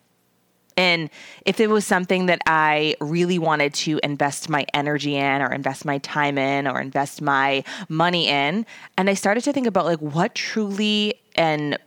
And 0.75 1.11
if 1.45 1.59
it 1.59 1.69
was 1.69 1.85
something 1.85 2.25
that 2.25 2.41
I 2.47 2.95
really 2.99 3.37
wanted 3.37 3.73
to 3.75 3.99
invest 4.03 4.49
my 4.49 4.65
energy 4.73 5.15
in, 5.15 5.41
or 5.41 5.53
invest 5.53 5.85
my 5.85 5.99
time 5.99 6.39
in, 6.39 6.67
or 6.67 6.81
invest 6.81 7.21
my 7.21 7.63
money 7.87 8.27
in, 8.27 8.65
and 8.97 9.09
I 9.09 9.13
started 9.13 9.43
to 9.43 9.53
think 9.53 9.67
about 9.67 9.85
like 9.85 9.99
what 9.99 10.33
truly 10.33 11.13
and 11.35 11.77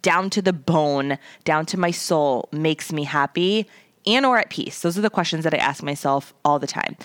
down 0.00 0.30
to 0.30 0.40
the 0.40 0.54
bone, 0.54 1.18
down 1.44 1.66
to 1.66 1.78
my 1.78 1.90
soul 1.90 2.48
makes 2.52 2.90
me 2.90 3.04
happy 3.04 3.68
and 4.06 4.24
or 4.24 4.38
at 4.38 4.48
peace. 4.48 4.80
Those 4.80 4.96
are 4.96 5.02
the 5.02 5.10
questions 5.10 5.44
that 5.44 5.52
I 5.52 5.58
ask 5.58 5.82
myself 5.82 6.32
all 6.44 6.58
the 6.58 6.66
time 6.66 6.96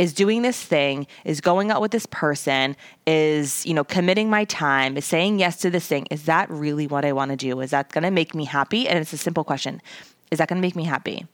is 0.00 0.14
doing 0.14 0.40
this 0.40 0.62
thing, 0.62 1.06
is 1.26 1.42
going 1.42 1.70
out 1.70 1.82
with 1.82 1.90
this 1.90 2.06
person, 2.06 2.74
is, 3.06 3.66
you 3.66 3.74
know, 3.74 3.84
committing 3.84 4.30
my 4.30 4.44
time, 4.46 4.96
is 4.96 5.04
saying 5.04 5.38
yes 5.38 5.58
to 5.58 5.68
this 5.68 5.86
thing. 5.86 6.06
Is 6.10 6.24
that 6.24 6.48
really 6.48 6.86
what 6.86 7.04
I 7.04 7.12
want 7.12 7.32
to 7.32 7.36
do? 7.36 7.60
Is 7.60 7.70
that 7.72 7.92
going 7.92 8.04
to 8.04 8.10
make 8.10 8.34
me 8.34 8.46
happy? 8.46 8.88
And 8.88 8.98
it's 8.98 9.12
a 9.12 9.18
simple 9.18 9.44
question. 9.44 9.82
Is 10.30 10.38
that 10.38 10.48
going 10.48 10.56
to 10.56 10.62
make 10.62 10.74
me 10.74 10.84
happy? 10.84 11.26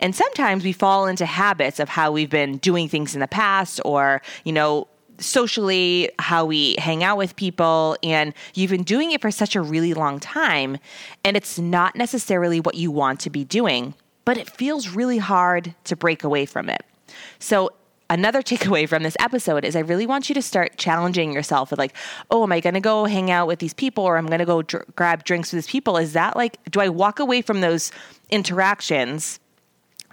And 0.00 0.16
sometimes 0.16 0.64
we 0.64 0.72
fall 0.72 1.06
into 1.06 1.26
habits 1.26 1.78
of 1.78 1.88
how 1.88 2.10
we've 2.10 2.28
been 2.28 2.56
doing 2.56 2.88
things 2.88 3.14
in 3.14 3.20
the 3.20 3.28
past 3.28 3.80
or, 3.84 4.20
you 4.42 4.52
know, 4.52 4.88
socially, 5.18 6.10
how 6.18 6.44
we 6.44 6.74
hang 6.78 7.04
out 7.04 7.18
with 7.18 7.36
people, 7.36 7.96
and 8.02 8.34
you've 8.54 8.70
been 8.72 8.82
doing 8.82 9.12
it 9.12 9.20
for 9.20 9.30
such 9.30 9.54
a 9.54 9.62
really 9.62 9.94
long 9.94 10.18
time, 10.18 10.76
and 11.24 11.36
it's 11.36 11.56
not 11.56 11.94
necessarily 11.94 12.58
what 12.58 12.74
you 12.74 12.90
want 12.90 13.20
to 13.20 13.30
be 13.30 13.44
doing, 13.44 13.94
but 14.24 14.36
it 14.36 14.50
feels 14.50 14.88
really 14.88 15.18
hard 15.18 15.72
to 15.84 15.94
break 15.94 16.24
away 16.24 16.46
from 16.46 16.68
it. 16.68 16.84
So 17.38 17.70
another 18.10 18.42
takeaway 18.42 18.88
from 18.88 19.02
this 19.02 19.16
episode 19.20 19.64
is 19.64 19.76
I 19.76 19.80
really 19.80 20.06
want 20.06 20.28
you 20.28 20.34
to 20.34 20.42
start 20.42 20.76
challenging 20.76 21.32
yourself 21.32 21.70
with 21.70 21.78
like, 21.78 21.94
oh, 22.30 22.42
am 22.42 22.52
I 22.52 22.60
going 22.60 22.74
to 22.74 22.80
go 22.80 23.04
hang 23.04 23.30
out 23.30 23.46
with 23.46 23.58
these 23.58 23.74
people 23.74 24.04
or 24.04 24.16
I'm 24.16 24.26
going 24.26 24.38
to 24.38 24.44
go 24.44 24.62
dr- 24.62 24.84
grab 24.96 25.24
drinks 25.24 25.52
with 25.52 25.64
these 25.64 25.70
people? 25.70 25.96
Is 25.96 26.12
that 26.12 26.36
like, 26.36 26.58
do 26.70 26.80
I 26.80 26.88
walk 26.88 27.18
away 27.18 27.42
from 27.42 27.60
those 27.60 27.92
interactions? 28.30 29.40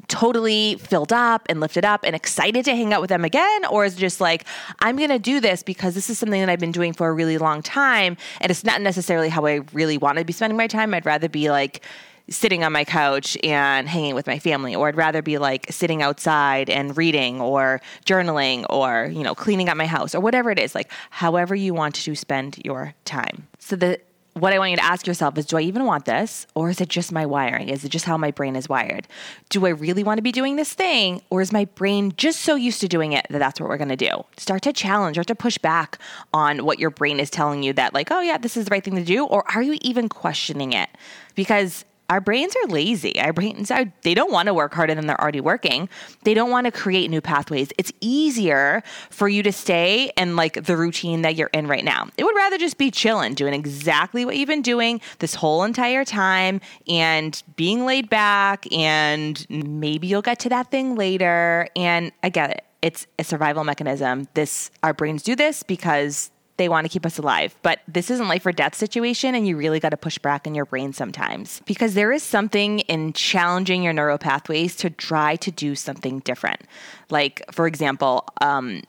totally 0.07 0.75
filled 0.75 1.11
up 1.11 1.47
and 1.49 1.59
lifted 1.59 1.83
up 1.85 2.03
and 2.03 2.15
excited 2.15 2.65
to 2.65 2.75
hang 2.75 2.93
out 2.93 3.01
with 3.01 3.09
them 3.09 3.25
again? 3.25 3.65
Or 3.65 3.85
is 3.85 3.95
just 3.95 4.21
like, 4.21 4.45
I'm 4.79 4.97
going 4.97 5.09
to 5.09 5.19
do 5.19 5.39
this 5.39 5.63
because 5.63 5.95
this 5.95 6.09
is 6.09 6.17
something 6.17 6.39
that 6.39 6.49
I've 6.49 6.59
been 6.59 6.71
doing 6.71 6.93
for 6.93 7.07
a 7.07 7.13
really 7.13 7.37
long 7.37 7.61
time 7.61 8.17
and 8.41 8.51
it's 8.51 8.63
not 8.63 8.81
necessarily 8.81 9.29
how 9.29 9.45
I 9.45 9.61
really 9.73 9.97
want 9.97 10.17
to 10.17 10.25
be 10.25 10.33
spending 10.33 10.57
my 10.57 10.67
time? 10.67 10.93
I'd 10.93 11.05
rather 11.05 11.29
be 11.29 11.49
like, 11.49 11.83
sitting 12.29 12.63
on 12.63 12.71
my 12.71 12.83
couch 12.83 13.37
and 13.43 13.87
hanging 13.87 14.15
with 14.15 14.27
my 14.27 14.39
family 14.39 14.75
or 14.75 14.87
I'd 14.87 14.95
rather 14.95 15.21
be 15.21 15.37
like 15.37 15.67
sitting 15.71 16.01
outside 16.01 16.69
and 16.69 16.97
reading 16.97 17.39
or 17.41 17.81
journaling 18.05 18.65
or 18.69 19.09
you 19.11 19.23
know 19.23 19.35
cleaning 19.35 19.69
up 19.69 19.77
my 19.77 19.85
house 19.85 20.15
or 20.15 20.19
whatever 20.19 20.49
it 20.51 20.59
is 20.59 20.73
like 20.73 20.91
however 21.09 21.55
you 21.55 21.73
want 21.73 21.95
to 21.95 22.15
spend 22.15 22.59
your 22.63 22.93
time. 23.05 23.47
So 23.59 23.75
the 23.75 23.99
what 24.37 24.51
I 24.51 24.59
want 24.59 24.71
you 24.71 24.77
to 24.77 24.83
ask 24.83 25.07
yourself 25.07 25.37
is 25.37 25.45
do 25.45 25.55
I 25.55 25.61
even 25.61 25.85
want 25.85 26.03
this? 26.03 26.45
Or 26.55 26.69
is 26.69 26.81
it 26.81 26.89
just 26.89 27.13
my 27.13 27.25
wiring? 27.25 27.69
Is 27.69 27.85
it 27.85 27.89
just 27.89 28.03
how 28.03 28.17
my 28.17 28.31
brain 28.31 28.57
is 28.57 28.67
wired? 28.67 29.07
Do 29.49 29.65
I 29.65 29.69
really 29.69 30.03
want 30.03 30.17
to 30.17 30.21
be 30.21 30.33
doing 30.33 30.57
this 30.57 30.73
thing? 30.73 31.21
Or 31.29 31.41
is 31.41 31.53
my 31.53 31.63
brain 31.63 32.13
just 32.17 32.41
so 32.41 32.55
used 32.55 32.81
to 32.81 32.89
doing 32.89 33.13
it 33.13 33.25
that 33.29 33.39
that's 33.39 33.61
what 33.61 33.69
we're 33.69 33.77
going 33.77 33.89
to 33.89 33.95
do? 33.95 34.25
Start 34.35 34.63
to 34.63 34.73
challenge, 34.73 35.15
start 35.15 35.27
to 35.27 35.35
push 35.35 35.57
back 35.57 35.99
on 36.33 36.65
what 36.65 36.79
your 36.79 36.89
brain 36.89 37.21
is 37.21 37.29
telling 37.29 37.63
you 37.63 37.71
that, 37.73 37.93
like, 37.93 38.11
oh, 38.11 38.19
yeah, 38.19 38.37
this 38.37 38.57
is 38.57 38.65
the 38.65 38.71
right 38.71 38.83
thing 38.83 38.95
to 38.97 39.05
do. 39.05 39.25
Or 39.25 39.49
are 39.55 39.61
you 39.61 39.77
even 39.79 40.09
questioning 40.09 40.73
it? 40.73 40.89
Because 41.35 41.85
our 42.09 42.21
brains 42.21 42.55
are 42.55 42.67
lazy. 42.67 43.19
Our 43.19 43.33
brains 43.33 43.71
are, 43.71 43.91
they 44.03 44.13
don't 44.13 44.31
want 44.31 44.47
to 44.47 44.53
work 44.53 44.73
harder 44.73 44.93
than 44.93 45.07
they're 45.07 45.19
already 45.19 45.41
working. 45.41 45.89
They 46.23 46.33
don't 46.33 46.51
want 46.51 46.65
to 46.65 46.71
create 46.71 47.09
new 47.09 47.21
pathways. 47.21 47.69
It's 47.77 47.91
easier 47.99 48.83
for 49.09 49.27
you 49.27 49.41
to 49.43 49.51
stay 49.51 50.11
in 50.15 50.35
like 50.35 50.65
the 50.65 50.77
routine 50.77 51.23
that 51.23 51.35
you're 51.35 51.49
in 51.53 51.67
right 51.67 51.83
now. 51.83 52.09
It 52.17 52.23
would 52.23 52.35
rather 52.35 52.57
just 52.57 52.77
be 52.77 52.91
chilling, 52.91 53.33
doing 53.33 53.53
exactly 53.53 54.23
what 54.23 54.37
you've 54.37 54.47
been 54.47 54.61
doing 54.61 55.01
this 55.19 55.35
whole 55.35 55.63
entire 55.63 56.05
time 56.05 56.61
and 56.87 57.41
being 57.55 57.85
laid 57.85 58.09
back. 58.09 58.71
And 58.71 59.45
maybe 59.49 60.07
you'll 60.07 60.21
get 60.21 60.39
to 60.39 60.49
that 60.49 60.69
thing 60.69 60.95
later. 60.95 61.67
And 61.75 62.11
I 62.21 62.29
get 62.29 62.51
it. 62.51 62.65
It's 62.81 63.07
a 63.17 63.23
survival 63.23 63.63
mechanism. 63.63 64.27
This, 64.35 64.69
our 64.83 64.93
brains 64.93 65.23
do 65.23 65.35
this 65.35 65.63
because 65.63 66.29
they 66.57 66.69
want 66.69 66.85
to 66.85 66.89
keep 66.89 67.05
us 67.05 67.17
alive. 67.17 67.55
But 67.61 67.79
this 67.87 68.09
isn't 68.09 68.27
life 68.27 68.45
or 68.45 68.51
death 68.51 68.75
situation, 68.75 69.35
and 69.35 69.47
you 69.47 69.57
really 69.57 69.79
got 69.79 69.89
to 69.89 69.97
push 69.97 70.17
back 70.17 70.47
in 70.47 70.55
your 70.55 70.65
brain 70.65 70.93
sometimes 70.93 71.61
because 71.65 71.93
there 71.93 72.11
is 72.11 72.23
something 72.23 72.79
in 72.81 73.13
challenging 73.13 73.83
your 73.83 73.93
neural 73.93 74.17
pathways 74.17 74.75
to 74.77 74.89
try 74.89 75.35
to 75.37 75.51
do 75.51 75.75
something 75.75 76.19
different. 76.19 76.61
Like, 77.09 77.41
for 77.51 77.67
example, 77.67 78.25
um, 78.41 78.83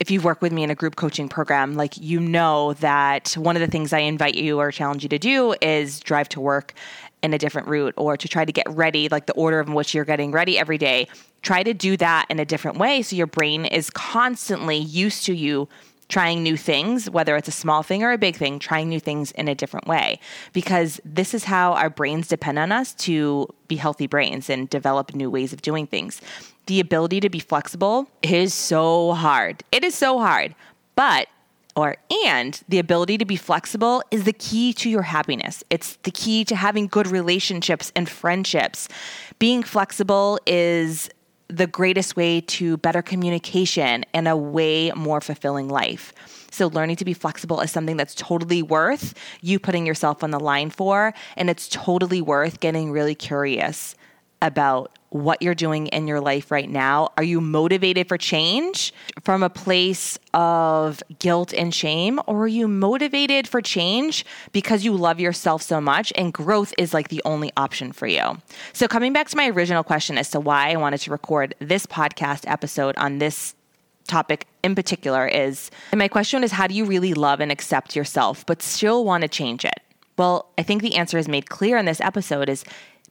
if 0.00 0.10
you've 0.10 0.24
worked 0.24 0.42
with 0.42 0.52
me 0.52 0.64
in 0.64 0.70
a 0.70 0.74
group 0.74 0.96
coaching 0.96 1.28
program, 1.28 1.74
like 1.76 1.96
you 1.96 2.18
know 2.20 2.74
that 2.74 3.32
one 3.38 3.56
of 3.56 3.60
the 3.60 3.68
things 3.68 3.92
I 3.92 4.00
invite 4.00 4.34
you 4.34 4.58
or 4.58 4.70
challenge 4.72 5.02
you 5.02 5.08
to 5.10 5.18
do 5.18 5.54
is 5.62 6.00
drive 6.00 6.28
to 6.30 6.40
work 6.40 6.74
in 7.22 7.32
a 7.32 7.38
different 7.38 7.68
route 7.68 7.94
or 7.96 8.16
to 8.16 8.28
try 8.28 8.44
to 8.44 8.52
get 8.52 8.66
ready, 8.68 9.08
like 9.08 9.26
the 9.26 9.32
order 9.32 9.60
in 9.60 9.72
which 9.72 9.94
you're 9.94 10.04
getting 10.04 10.30
ready 10.30 10.58
every 10.58 10.78
day. 10.78 11.08
Try 11.42 11.62
to 11.62 11.72
do 11.72 11.96
that 11.96 12.26
in 12.28 12.38
a 12.38 12.44
different 12.44 12.76
way 12.76 13.02
so 13.02 13.16
your 13.16 13.26
brain 13.26 13.64
is 13.64 13.88
constantly 13.88 14.76
used 14.76 15.24
to 15.26 15.34
you 15.34 15.68
trying 16.08 16.42
new 16.42 16.56
things, 16.56 17.08
whether 17.10 17.36
it's 17.36 17.48
a 17.48 17.52
small 17.52 17.82
thing 17.82 18.02
or 18.02 18.12
a 18.12 18.18
big 18.18 18.36
thing, 18.36 18.58
trying 18.58 18.88
new 18.88 19.00
things 19.00 19.30
in 19.32 19.48
a 19.48 19.54
different 19.54 19.86
way. 19.86 20.18
Because 20.52 21.00
this 21.04 21.34
is 21.34 21.44
how 21.44 21.72
our 21.72 21.90
brains 21.90 22.28
depend 22.28 22.58
on 22.58 22.72
us 22.72 22.94
to 22.94 23.48
be 23.68 23.76
healthy 23.76 24.06
brains 24.06 24.50
and 24.50 24.68
develop 24.68 25.14
new 25.14 25.30
ways 25.30 25.52
of 25.52 25.62
doing 25.62 25.86
things. 25.86 26.20
The 26.66 26.80
ability 26.80 27.20
to 27.20 27.30
be 27.30 27.40
flexible 27.40 28.08
is 28.22 28.54
so 28.54 29.12
hard. 29.12 29.62
It 29.72 29.84
is 29.84 29.94
so 29.94 30.18
hard. 30.18 30.54
But 30.96 31.28
or 31.76 31.96
and 32.24 32.62
the 32.68 32.78
ability 32.78 33.18
to 33.18 33.24
be 33.24 33.36
flexible 33.36 34.02
is 34.10 34.24
the 34.24 34.32
key 34.32 34.72
to 34.74 34.88
your 34.88 35.02
happiness. 35.02 35.64
It's 35.70 35.96
the 36.04 36.10
key 36.10 36.44
to 36.44 36.56
having 36.56 36.86
good 36.86 37.08
relationships 37.08 37.90
and 37.96 38.08
friendships. 38.08 38.88
Being 39.38 39.62
flexible 39.62 40.38
is 40.46 41.10
the 41.48 41.66
greatest 41.66 42.16
way 42.16 42.40
to 42.40 42.76
better 42.78 43.02
communication 43.02 44.04
and 44.14 44.26
a 44.28 44.36
way 44.36 44.90
more 44.92 45.20
fulfilling 45.20 45.68
life. 45.68 46.12
So, 46.50 46.68
learning 46.68 46.96
to 46.96 47.04
be 47.04 47.14
flexible 47.14 47.60
is 47.60 47.70
something 47.70 47.96
that's 47.96 48.14
totally 48.14 48.62
worth 48.62 49.14
you 49.40 49.58
putting 49.58 49.86
yourself 49.86 50.22
on 50.22 50.30
the 50.30 50.40
line 50.40 50.70
for, 50.70 51.12
and 51.36 51.50
it's 51.50 51.68
totally 51.68 52.22
worth 52.22 52.60
getting 52.60 52.92
really 52.92 53.14
curious 53.14 53.96
about 54.40 54.98
what 55.14 55.40
you're 55.40 55.54
doing 55.54 55.86
in 55.88 56.08
your 56.08 56.20
life 56.20 56.50
right 56.50 56.68
now? 56.68 57.08
Are 57.16 57.22
you 57.22 57.40
motivated 57.40 58.08
for 58.08 58.18
change 58.18 58.92
from 59.22 59.44
a 59.44 59.48
place 59.48 60.18
of 60.34 61.04
guilt 61.20 61.54
and 61.54 61.72
shame? 61.72 62.18
Or 62.26 62.42
are 62.42 62.48
you 62.48 62.66
motivated 62.66 63.46
for 63.46 63.62
change 63.62 64.26
because 64.50 64.84
you 64.84 64.92
love 64.92 65.20
yourself 65.20 65.62
so 65.62 65.80
much 65.80 66.12
and 66.16 66.32
growth 66.32 66.74
is 66.78 66.92
like 66.92 67.10
the 67.10 67.22
only 67.24 67.52
option 67.56 67.92
for 67.92 68.08
you? 68.08 68.42
So, 68.72 68.88
coming 68.88 69.12
back 69.12 69.28
to 69.28 69.36
my 69.36 69.48
original 69.50 69.84
question 69.84 70.18
as 70.18 70.30
to 70.30 70.40
why 70.40 70.72
I 70.72 70.76
wanted 70.76 70.98
to 71.02 71.12
record 71.12 71.54
this 71.60 71.86
podcast 71.86 72.42
episode 72.48 72.96
on 72.96 73.18
this 73.18 73.54
topic 74.08 74.48
in 74.64 74.74
particular 74.74 75.26
is 75.26 75.70
and 75.90 75.98
my 75.98 76.08
question 76.08 76.44
is 76.44 76.52
how 76.52 76.66
do 76.66 76.74
you 76.74 76.84
really 76.84 77.14
love 77.14 77.40
and 77.40 77.50
accept 77.50 77.96
yourself 77.96 78.44
but 78.44 78.62
still 78.62 79.04
want 79.04 79.22
to 79.22 79.28
change 79.28 79.64
it? 79.64 79.80
Well, 80.18 80.50
I 80.58 80.62
think 80.62 80.82
the 80.82 80.96
answer 80.96 81.18
is 81.18 81.28
made 81.28 81.48
clear 81.48 81.76
in 81.76 81.86
this 81.86 82.00
episode 82.00 82.48
is 82.48 82.64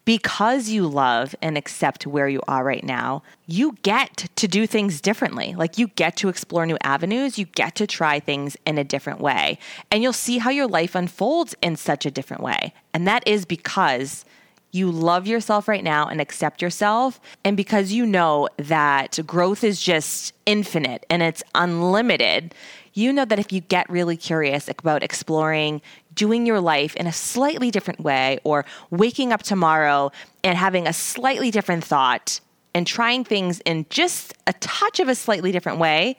because 0.06 0.70
you 0.70 0.88
love 0.88 1.36
and 1.42 1.58
accept 1.58 2.06
where 2.06 2.28
you 2.28 2.42
are 2.48 2.64
right 2.64 2.84
now, 2.84 3.24
you 3.48 3.78
get 3.84 4.30
to 4.36 4.48
do 4.48 4.68
things 4.68 5.00
differently. 5.00 5.56
Like 5.56 5.78
you 5.78 5.88
get 5.88 6.18
to 6.18 6.30
explore 6.30 6.66
new 6.66 6.78
avenues, 6.84 7.38
you 7.38 7.46
get 7.46 7.76
to 7.76 7.88
try 7.88 8.20
things 8.20 8.58
in 8.66 8.78
a 8.78 8.84
different 8.84 9.22
way, 9.22 9.58
and 9.92 10.04
you'll 10.04 10.14
see 10.14 10.38
how 10.38 10.50
your 10.50 10.68
life 10.68 10.96
unfolds 10.96 11.56
in 11.62 11.76
such 11.76 12.06
a 12.06 12.12
different 12.12 12.44
way. 12.44 12.74
And 12.94 13.08
that 13.08 13.28
is 13.28 13.46
because 13.46 14.26
you 14.72 14.90
love 14.92 15.28
yourself 15.28 15.68
right 15.68 15.84
now 15.84 16.08
and 16.08 16.20
accept 16.20 16.62
yourself, 16.62 17.22
and 17.46 17.56
because 17.56 17.92
you 17.92 18.06
know 18.06 18.50
that 18.58 19.20
growth 19.26 19.64
is 19.64 19.80
just 19.80 20.34
infinite 20.46 21.06
and 21.10 21.22
it's 21.22 21.44
unlimited, 21.54 22.56
you 22.94 23.14
know 23.14 23.26
that 23.26 23.40
if 23.40 23.52
you 23.52 23.62
get 23.62 23.90
really 23.90 24.18
curious 24.18 24.68
about 24.68 25.04
exploring 25.04 25.82
doing 26.14 26.46
your 26.46 26.60
life 26.60 26.96
in 26.96 27.08
a 27.08 27.14
slightly 27.14 27.72
different 27.72 28.00
way 28.00 28.40
or 28.44 28.66
waking 28.90 29.32
up 29.32 29.44
tomorrow 29.44 30.12
and 30.44 30.58
having 30.58 30.88
a 30.88 30.94
slightly 30.94 31.52
different 31.52 31.84
thought 31.84 32.40
and 32.74 32.88
trying 32.88 33.24
things 33.24 33.60
in 33.62 33.86
just 33.90 34.34
a 34.48 34.54
touch 34.54 35.00
of 35.00 35.08
a 35.08 35.16
slightly 35.16 35.52
different 35.52 35.80
way, 35.80 36.18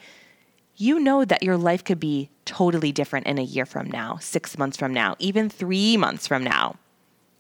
you 0.77 0.99
know 0.99 1.25
that 1.25 1.43
your 1.43 1.57
life 1.57 1.85
could 1.85 2.01
be 2.01 2.31
totally 2.45 2.93
different 2.93 3.27
in 3.27 3.39
a 3.39 3.43
year 3.43 3.67
from 3.67 3.91
now, 3.91 4.17
six 4.21 4.59
months 4.59 4.77
from 4.77 4.93
now, 4.93 5.17
even 5.19 5.49
three 5.49 5.97
months 5.97 6.27
from 6.27 6.43
now. 6.43 6.77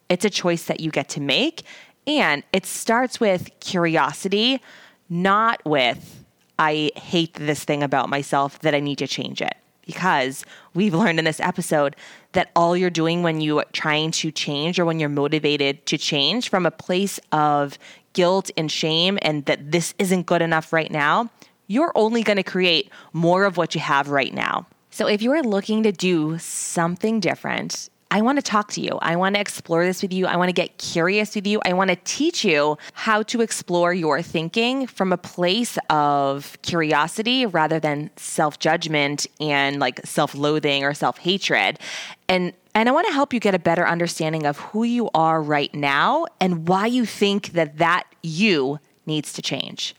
It's 0.08 0.24
a 0.24 0.30
choice 0.30 0.64
that 0.64 0.80
you 0.80 0.90
get 0.90 1.08
to 1.10 1.20
make. 1.20 1.62
And 2.06 2.42
it 2.52 2.66
starts 2.66 3.18
with 3.18 3.50
curiosity, 3.60 4.60
not 5.08 5.64
with 5.64 6.24
I 6.58 6.90
hate 6.96 7.34
this 7.34 7.64
thing 7.64 7.82
about 7.82 8.08
myself 8.08 8.60
that 8.60 8.74
I 8.74 8.80
need 8.80 8.98
to 8.98 9.06
change 9.06 9.42
it. 9.42 9.56
Because 9.86 10.44
we've 10.74 10.94
learned 10.94 11.18
in 11.18 11.24
this 11.24 11.40
episode 11.40 11.96
that 12.32 12.50
all 12.56 12.76
you're 12.76 12.90
doing 12.90 13.22
when 13.22 13.40
you're 13.40 13.64
trying 13.72 14.10
to 14.12 14.30
change 14.30 14.78
or 14.78 14.84
when 14.84 14.98
you're 14.98 15.08
motivated 15.08 15.84
to 15.86 15.98
change 15.98 16.48
from 16.48 16.66
a 16.66 16.70
place 16.70 17.20
of 17.32 17.78
guilt 18.12 18.50
and 18.56 18.70
shame 18.70 19.18
and 19.22 19.44
that 19.46 19.72
this 19.72 19.94
isn't 19.98 20.26
good 20.26 20.42
enough 20.42 20.72
right 20.72 20.90
now, 20.90 21.30
you're 21.66 21.92
only 21.94 22.22
going 22.22 22.36
to 22.36 22.42
create 22.42 22.90
more 23.12 23.44
of 23.44 23.56
what 23.56 23.74
you 23.74 23.80
have 23.80 24.08
right 24.08 24.32
now. 24.32 24.66
So 24.90 25.08
if 25.08 25.22
you're 25.22 25.42
looking 25.42 25.82
to 25.82 25.92
do 25.92 26.38
something 26.38 27.20
different, 27.20 27.90
I 28.10 28.20
want 28.20 28.38
to 28.38 28.42
talk 28.42 28.70
to 28.72 28.80
you. 28.80 28.98
I 29.02 29.16
want 29.16 29.34
to 29.34 29.40
explore 29.40 29.84
this 29.84 30.00
with 30.00 30.12
you. 30.12 30.26
I 30.26 30.36
want 30.36 30.48
to 30.48 30.52
get 30.52 30.78
curious 30.78 31.34
with 31.34 31.46
you. 31.46 31.60
I 31.64 31.72
want 31.72 31.90
to 31.90 31.96
teach 32.04 32.44
you 32.44 32.78
how 32.92 33.22
to 33.24 33.40
explore 33.40 33.92
your 33.92 34.22
thinking 34.22 34.86
from 34.86 35.12
a 35.12 35.16
place 35.16 35.78
of 35.90 36.56
curiosity 36.62 37.44
rather 37.46 37.80
than 37.80 38.10
self 38.16 38.58
judgment 38.58 39.26
and 39.40 39.80
like 39.80 40.00
self 40.06 40.34
loathing 40.34 40.84
or 40.84 40.94
self 40.94 41.18
hatred. 41.18 41.80
And 42.28 42.52
and 42.74 42.88
I 42.88 42.92
want 42.92 43.06
to 43.06 43.12
help 43.12 43.32
you 43.32 43.40
get 43.40 43.54
a 43.54 43.58
better 43.58 43.86
understanding 43.86 44.46
of 44.46 44.58
who 44.58 44.84
you 44.84 45.10
are 45.14 45.40
right 45.40 45.72
now 45.74 46.26
and 46.40 46.68
why 46.68 46.86
you 46.86 47.06
think 47.06 47.52
that 47.52 47.78
that 47.78 48.04
you 48.22 48.78
needs 49.06 49.32
to 49.34 49.42
change. 49.42 49.94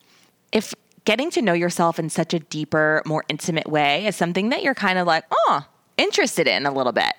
If 0.51 0.73
getting 1.05 1.31
to 1.31 1.41
know 1.41 1.53
yourself 1.53 1.99
in 1.99 2.09
such 2.09 2.33
a 2.33 2.39
deeper, 2.39 3.01
more 3.05 3.23
intimate 3.29 3.69
way 3.69 4.05
is 4.07 4.15
something 4.15 4.49
that 4.49 4.63
you're 4.63 4.73
kind 4.73 4.99
of 4.99 5.07
like, 5.07 5.23
oh, 5.31 5.65
interested 5.97 6.47
in 6.47 6.65
a 6.65 6.71
little 6.71 6.91
bit 6.91 7.13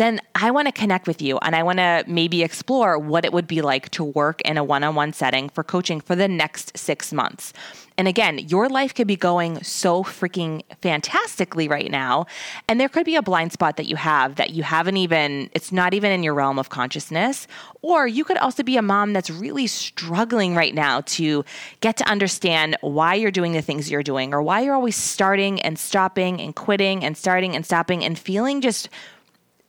then 0.00 0.18
I 0.34 0.50
want 0.50 0.66
to 0.66 0.72
connect 0.72 1.06
with 1.06 1.20
you 1.20 1.36
and 1.42 1.54
I 1.54 1.62
want 1.62 1.78
to 1.78 2.04
maybe 2.06 2.42
explore 2.42 2.98
what 2.98 3.26
it 3.26 3.34
would 3.34 3.46
be 3.46 3.60
like 3.60 3.90
to 3.90 4.02
work 4.02 4.40
in 4.46 4.56
a 4.56 4.64
one 4.64 4.82
on 4.82 4.94
one 4.94 5.12
setting 5.12 5.50
for 5.50 5.62
coaching 5.62 6.00
for 6.00 6.16
the 6.16 6.26
next 6.26 6.76
six 6.76 7.12
months. 7.12 7.52
And 7.98 8.08
again, 8.08 8.38
your 8.38 8.70
life 8.70 8.94
could 8.94 9.06
be 9.06 9.16
going 9.16 9.62
so 9.62 10.02
freaking 10.02 10.62
fantastically 10.80 11.68
right 11.68 11.90
now. 11.90 12.24
And 12.66 12.80
there 12.80 12.88
could 12.88 13.04
be 13.04 13.14
a 13.14 13.20
blind 13.20 13.52
spot 13.52 13.76
that 13.76 13.88
you 13.88 13.96
have 13.96 14.36
that 14.36 14.50
you 14.50 14.62
haven't 14.62 14.96
even, 14.96 15.50
it's 15.52 15.70
not 15.70 15.92
even 15.92 16.10
in 16.10 16.22
your 16.22 16.32
realm 16.32 16.58
of 16.58 16.70
consciousness. 16.70 17.46
Or 17.82 18.06
you 18.06 18.24
could 18.24 18.38
also 18.38 18.62
be 18.62 18.78
a 18.78 18.82
mom 18.82 19.12
that's 19.12 19.28
really 19.28 19.66
struggling 19.66 20.54
right 20.54 20.74
now 20.74 21.02
to 21.02 21.44
get 21.80 21.98
to 21.98 22.08
understand 22.08 22.74
why 22.80 23.16
you're 23.16 23.30
doing 23.30 23.52
the 23.52 23.60
things 23.60 23.90
you're 23.90 24.02
doing 24.02 24.32
or 24.32 24.40
why 24.40 24.62
you're 24.62 24.74
always 24.74 24.96
starting 24.96 25.60
and 25.60 25.78
stopping 25.78 26.40
and 26.40 26.56
quitting 26.56 27.04
and 27.04 27.18
starting 27.18 27.54
and 27.54 27.66
stopping 27.66 28.02
and 28.02 28.18
feeling 28.18 28.62
just 28.62 28.88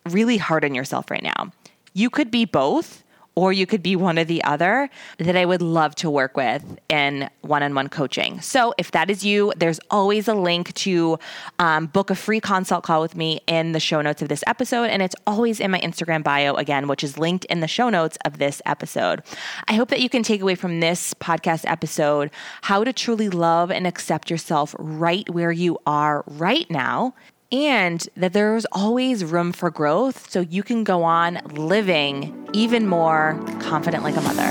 really 0.09 0.37
hard 0.37 0.65
on 0.65 0.75
yourself 0.75 1.11
right 1.11 1.23
now. 1.23 1.51
You 1.93 2.09
could 2.09 2.31
be 2.31 2.45
both 2.45 3.03
or 3.35 3.53
you 3.53 3.65
could 3.65 3.81
be 3.81 3.95
one 3.95 4.19
or 4.19 4.23
the 4.23 4.43
other 4.43 4.89
that 5.17 5.35
I 5.35 5.45
would 5.45 5.61
love 5.61 5.95
to 5.95 6.09
work 6.09 6.35
with 6.35 6.63
in 6.89 7.29
one 7.41 7.63
on 7.63 7.73
one 7.73 7.87
coaching. 7.87 8.41
So, 8.41 8.73
if 8.77 8.91
that 8.91 9.09
is 9.09 9.25
you, 9.25 9.53
there's 9.55 9.79
always 9.89 10.27
a 10.27 10.33
link 10.33 10.73
to 10.75 11.17
um, 11.59 11.87
book 11.87 12.09
a 12.09 12.15
free 12.15 12.41
consult 12.41 12.83
call 12.83 13.01
with 13.01 13.15
me 13.15 13.39
in 13.47 13.71
the 13.71 13.79
show 13.79 14.01
notes 14.01 14.21
of 14.21 14.27
this 14.27 14.43
episode. 14.47 14.85
And 14.85 15.01
it's 15.01 15.15
always 15.25 15.59
in 15.59 15.71
my 15.71 15.79
Instagram 15.79 16.23
bio 16.23 16.55
again, 16.55 16.87
which 16.87 17.03
is 17.03 17.17
linked 17.17 17.45
in 17.45 17.61
the 17.61 17.67
show 17.67 17.89
notes 17.89 18.17
of 18.25 18.37
this 18.37 18.61
episode. 18.65 19.23
I 19.67 19.73
hope 19.75 19.89
that 19.89 20.01
you 20.01 20.09
can 20.09 20.23
take 20.23 20.41
away 20.41 20.55
from 20.55 20.81
this 20.81 21.13
podcast 21.15 21.63
episode 21.65 22.31
how 22.63 22.83
to 22.83 22.91
truly 22.91 23.29
love 23.29 23.71
and 23.71 23.87
accept 23.87 24.29
yourself 24.29 24.75
right 24.77 25.29
where 25.29 25.51
you 25.51 25.77
are 25.85 26.23
right 26.27 26.69
now 26.69 27.13
and 27.51 28.07
that 28.15 28.33
there's 28.33 28.65
always 28.71 29.25
room 29.25 29.51
for 29.51 29.69
growth 29.69 30.29
so 30.29 30.41
you 30.41 30.63
can 30.63 30.83
go 30.83 31.03
on 31.03 31.39
living 31.53 32.49
even 32.53 32.87
more 32.87 33.39
confident 33.59 34.03
like 34.03 34.15
a 34.15 34.21
mother. 34.21 34.47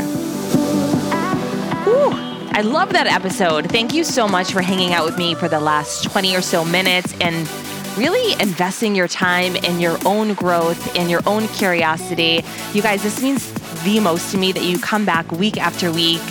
Whew, 1.85 2.11
I 2.53 2.63
love 2.63 2.93
that 2.93 3.07
episode. 3.07 3.71
Thank 3.71 3.95
you 3.95 4.05
so 4.05 4.29
much 4.29 4.53
for 4.53 4.61
hanging 4.61 4.93
out 4.93 5.05
with 5.05 5.17
me 5.17 5.35
for 5.35 5.49
the 5.49 5.61
last 5.61 6.05
20 6.05 6.37
or 6.37 6.43
so 6.43 6.65
minutes 6.65 7.15
and 7.21 7.49
really 7.97 8.33
investing 8.41 8.95
your 8.95 9.09
time 9.09 9.57
in 9.57 9.81
your 9.81 9.99
own 10.05 10.35
growth, 10.35 10.95
in 10.95 11.09
your 11.09 11.23
own 11.27 11.49
curiosity. 11.49 12.43
You 12.73 12.83
guys, 12.83 13.03
this 13.03 13.23
means 13.23 13.51
the 13.85 14.01
most 14.01 14.31
to 14.33 14.39
me 14.39 14.53
that 14.53 14.63
you 14.63 14.79
come 14.79 15.05
back 15.05 15.31
week 15.33 15.57
after 15.57 15.91
week 15.91 16.23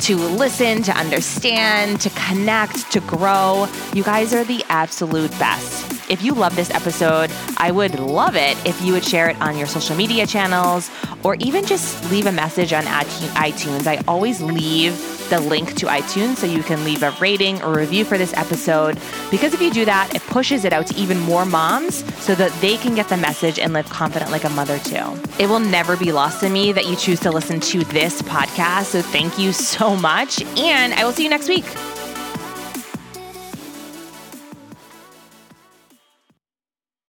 to 0.00 0.16
listen, 0.16 0.82
to 0.82 0.92
understand, 0.92 2.00
to 2.02 2.10
connect, 2.10 2.90
to 2.92 3.00
grow. 3.00 3.66
You 3.94 4.02
guys 4.02 4.34
are 4.34 4.44
the 4.44 4.64
absolute 4.68 5.30
best. 5.38 5.95
If 6.08 6.22
you 6.22 6.34
love 6.34 6.54
this 6.54 6.70
episode, 6.70 7.30
I 7.56 7.72
would 7.72 7.98
love 7.98 8.36
it 8.36 8.56
if 8.64 8.80
you 8.80 8.92
would 8.92 9.04
share 9.04 9.28
it 9.28 9.40
on 9.40 9.58
your 9.58 9.66
social 9.66 9.96
media 9.96 10.26
channels 10.26 10.88
or 11.24 11.34
even 11.36 11.66
just 11.66 12.10
leave 12.10 12.26
a 12.26 12.32
message 12.32 12.72
on 12.72 12.84
iTunes. 12.84 13.86
I 13.86 14.02
always 14.06 14.40
leave 14.40 14.96
the 15.28 15.40
link 15.40 15.74
to 15.74 15.86
iTunes 15.86 16.36
so 16.36 16.46
you 16.46 16.62
can 16.62 16.84
leave 16.84 17.02
a 17.02 17.10
rating 17.20 17.60
or 17.62 17.74
review 17.74 18.04
for 18.04 18.16
this 18.16 18.32
episode 18.34 19.00
because 19.32 19.52
if 19.52 19.60
you 19.60 19.72
do 19.72 19.84
that, 19.84 20.14
it 20.14 20.22
pushes 20.22 20.64
it 20.64 20.72
out 20.72 20.86
to 20.86 20.94
even 20.94 21.18
more 21.20 21.44
moms 21.44 22.04
so 22.22 22.36
that 22.36 22.52
they 22.60 22.76
can 22.76 22.94
get 22.94 23.08
the 23.08 23.16
message 23.16 23.58
and 23.58 23.72
live 23.72 23.88
confident 23.88 24.30
like 24.30 24.44
a 24.44 24.50
mother 24.50 24.78
too. 24.78 25.20
It 25.40 25.48
will 25.48 25.58
never 25.58 25.96
be 25.96 26.12
lost 26.12 26.40
to 26.40 26.48
me 26.48 26.70
that 26.72 26.86
you 26.86 26.94
choose 26.94 27.18
to 27.20 27.32
listen 27.32 27.58
to 27.60 27.82
this 27.84 28.22
podcast. 28.22 28.84
So 28.84 29.02
thank 29.02 29.38
you 29.38 29.52
so 29.52 29.96
much. 29.96 30.42
And 30.56 30.94
I 30.94 31.04
will 31.04 31.12
see 31.12 31.24
you 31.24 31.30
next 31.30 31.48
week. 31.48 31.64